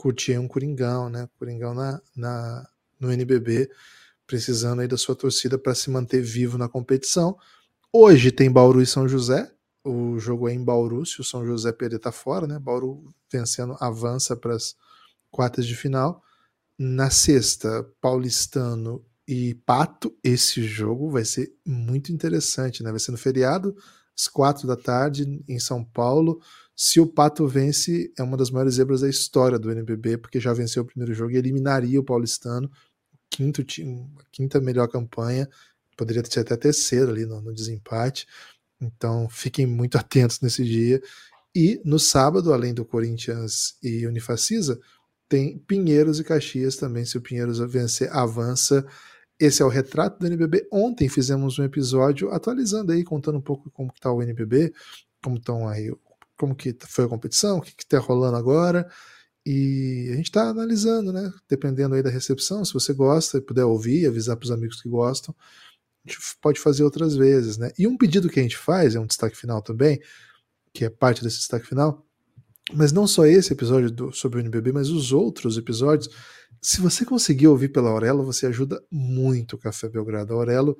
[0.00, 1.28] curtir um Coringão, né?
[1.38, 2.66] Coringão na, na,
[2.98, 3.70] no NBB,
[4.26, 7.36] precisando aí da sua torcida para se manter vivo na competição.
[7.92, 9.52] Hoje tem Bauru e São José,
[9.84, 12.58] o jogo é em Bauru, se o São José perder tá fora, né?
[12.58, 14.74] Bauru vencendo avança para as
[15.30, 16.22] quartas de final.
[16.78, 20.16] Na sexta, Paulistano e Pato.
[20.24, 22.90] Esse jogo vai ser muito interessante, né?
[22.90, 23.76] Vai ser no feriado,
[24.18, 26.40] às quatro da tarde, em São Paulo.
[26.82, 30.50] Se o Pato vence, é uma das maiores zebras da história do NBB, porque já
[30.54, 32.70] venceu o primeiro jogo e eliminaria o Paulistano,
[33.28, 35.46] quinto time, quinta melhor campanha,
[35.94, 38.26] poderia ser até terceiro ali no, no desempate.
[38.80, 41.02] Então fiquem muito atentos nesse dia.
[41.54, 44.80] E no sábado, além do Corinthians e Unifacisa,
[45.28, 47.04] tem Pinheiros e Caxias também.
[47.04, 48.86] Se o Pinheiros vencer, avança.
[49.38, 50.66] Esse é o retrato do NBB.
[50.72, 54.72] Ontem fizemos um episódio atualizando aí, contando um pouco como está o NBB,
[55.22, 55.92] como estão aí,
[56.40, 58.90] como que foi a competição, o que está rolando agora.
[59.44, 61.30] E a gente está analisando, né?
[61.48, 64.88] Dependendo aí da recepção, se você gosta e puder ouvir, avisar para os amigos que
[64.88, 65.34] gostam,
[66.06, 67.70] a gente pode fazer outras vezes, né?
[67.78, 70.00] E um pedido que a gente faz, é um destaque final também,
[70.72, 72.06] que é parte desse destaque final,
[72.72, 76.08] mas não só esse episódio do, sobre o NBB, mas os outros episódios.
[76.62, 80.32] Se você conseguir ouvir pela Aurelo, você ajuda muito o Café Belgrado.
[80.32, 80.76] A Aurelo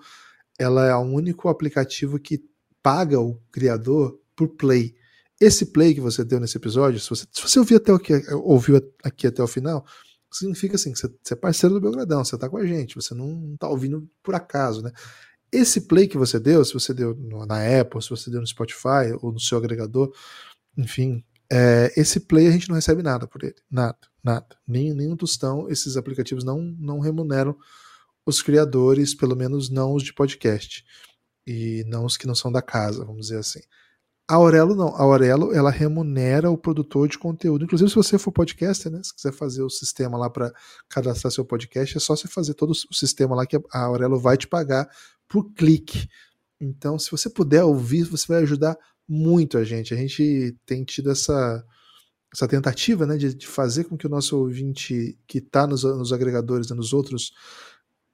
[0.58, 2.42] ela é o único aplicativo que
[2.82, 4.94] paga o criador por play.
[5.40, 8.76] Esse play que você deu nesse episódio, se você, se você ouviu, até aqui, ouviu
[9.02, 9.86] aqui até o final,
[10.30, 13.14] significa assim, que você, você é parceiro do Belgradão, você está com a gente, você
[13.14, 14.92] não está ouvindo por acaso, né?
[15.50, 17.16] Esse play que você deu, se você deu
[17.46, 20.12] na Apple, se você deu no Spotify ou no seu agregador,
[20.76, 23.56] enfim, É, esse play a gente não recebe nada por ele.
[23.68, 24.56] Nada, nada.
[24.64, 25.68] Nem, nem um tostão.
[25.68, 27.56] Esses aplicativos não, não remuneram
[28.24, 30.84] os criadores, pelo menos não os de podcast.
[31.44, 33.62] E não os que não são da casa, vamos dizer assim.
[34.30, 34.94] A Aurelo não.
[34.94, 37.64] A Aurelo ela remunera o produtor de conteúdo.
[37.64, 39.00] Inclusive, se você for podcaster, né?
[39.02, 40.52] Se quiser fazer o sistema lá para
[40.88, 44.36] cadastrar seu podcast, é só você fazer todo o sistema lá que a Aurelo vai
[44.36, 44.88] te pagar
[45.28, 46.08] por clique.
[46.60, 48.78] Então, se você puder ouvir, você vai ajudar
[49.08, 49.92] muito a gente.
[49.92, 51.64] A gente tem tido essa,
[52.32, 56.12] essa tentativa né, de, de fazer com que o nosso ouvinte que está nos, nos,
[56.12, 57.32] agregadores, né, nos outros,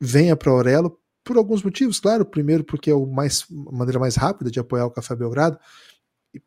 [0.00, 2.24] venha para a Aurelo, por alguns motivos, claro.
[2.24, 5.58] Primeiro, porque é o mais, a maneira mais rápida de apoiar o Café Belgrado.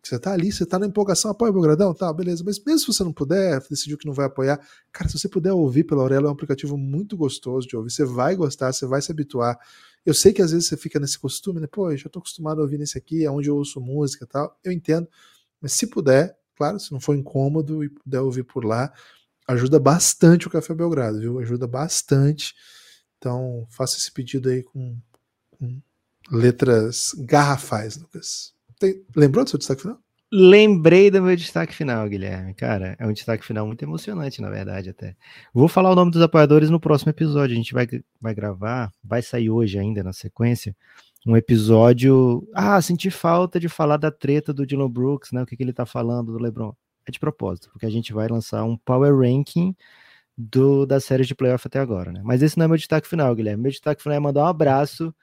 [0.02, 2.44] Você está ali, você está na empolgação, apoia o Belgradão, tá, beleza.
[2.46, 4.60] Mas mesmo se você não puder, decidiu que não vai apoiar,
[4.92, 7.92] cara, se você puder ouvir pela Aurelo, é um aplicativo muito gostoso de ouvir.
[7.92, 9.58] Você vai gostar, você vai se habituar.
[10.06, 11.68] Eu sei que às vezes você fica nesse costume, né?
[11.68, 14.28] Pô, eu já tô acostumado a ouvir nesse aqui, é onde eu ouço música e
[14.28, 14.58] tal.
[14.64, 15.08] Eu entendo.
[15.62, 18.94] Mas se puder, claro, se não for incômodo e puder ouvir por lá,
[19.48, 21.40] ajuda bastante o Café Belgrado, viu?
[21.40, 22.54] Ajuda bastante.
[23.18, 24.98] Então, faça esse pedido aí com,
[25.52, 25.82] com
[26.32, 28.54] letras garrafais, Lucas.
[28.80, 30.00] Tem, lembrou do seu destaque final?
[30.32, 32.54] Lembrei do meu destaque final, Guilherme.
[32.54, 35.16] Cara, é um destaque final muito emocionante, na verdade, até.
[35.52, 37.54] Vou falar o nome dos apoiadores no próximo episódio.
[37.54, 37.88] A gente vai,
[38.22, 40.76] vai gravar, vai sair hoje ainda na sequência,
[41.26, 42.48] um episódio.
[42.54, 45.42] Ah, senti falta de falar da treta do Dylan Brooks, né?
[45.42, 46.74] O que, que ele tá falando do LeBron.
[47.08, 49.76] É de propósito, porque a gente vai lançar um Power Ranking
[50.38, 52.22] do, da série de playoff até agora, né?
[52.24, 53.64] Mas esse não é meu destaque final, Guilherme.
[53.64, 55.14] Meu destaque final é mandar um abraço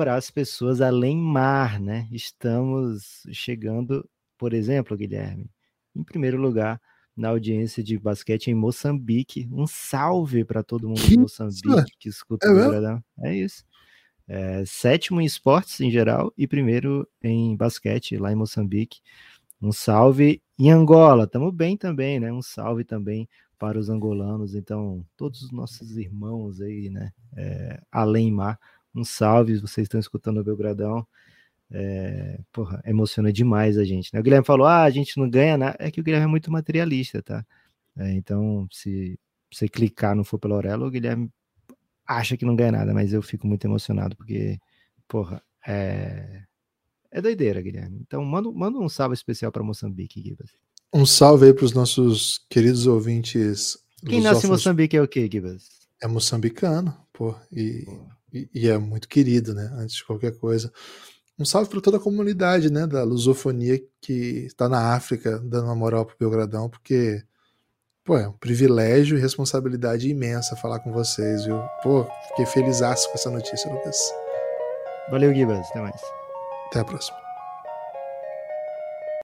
[0.00, 2.08] para as pessoas além mar, né?
[2.10, 5.50] Estamos chegando, por exemplo, Guilherme,
[5.94, 6.80] em primeiro lugar
[7.14, 9.46] na audiência de basquete em Moçambique.
[9.52, 13.04] Um salve para todo mundo de Moçambique que escuta é o.
[13.26, 13.62] É isso.
[14.26, 19.00] É, sétimo em esportes em geral e primeiro em basquete lá em Moçambique.
[19.60, 22.32] Um salve em Angola, estamos bem também, né?
[22.32, 23.28] Um salve também
[23.58, 24.54] para os angolanos.
[24.54, 27.12] Então, todos os nossos irmãos aí, né?
[27.36, 28.58] É, além mar,
[28.94, 31.06] um salve, vocês estão escutando o Belgradão.
[31.72, 34.12] É, porra, emociona demais a gente.
[34.12, 34.20] Né?
[34.20, 35.76] O Guilherme falou: ah, a gente não ganha nada.
[35.78, 37.46] É que o Guilherme é muito materialista, tá?
[37.96, 39.18] É, então, se
[39.52, 41.30] você clicar não for pela Aurelo, o Guilherme
[42.06, 44.58] acha que não ganha nada, mas eu fico muito emocionado porque,
[45.06, 46.42] porra, é,
[47.10, 47.98] é doideira, Guilherme.
[48.00, 50.50] Então, manda, manda um salve especial para Moçambique, Gibas.
[50.92, 53.78] Um salve aí para os nossos queridos ouvintes.
[54.04, 55.68] Quem nasce em Moçambique é o quê, Gibas?
[56.02, 57.34] É moçambicano, pô.
[57.52, 57.84] E.
[57.84, 59.70] Pô e, e é muito querido, né?
[59.74, 60.72] Antes de qualquer coisa.
[61.38, 65.74] Um salve para toda a comunidade, né, da lusofonia que está na África, dando uma
[65.74, 67.22] moral pro Belgradão, porque
[68.04, 71.62] pô, é um privilégio e responsabilidade imensa falar com vocês, viu?
[71.82, 73.96] Pô, fiquei feliz com essa notícia, Lucas.
[75.10, 75.66] Valeu, Gibas.
[75.70, 76.00] Até mais.
[76.66, 77.19] Até a próxima.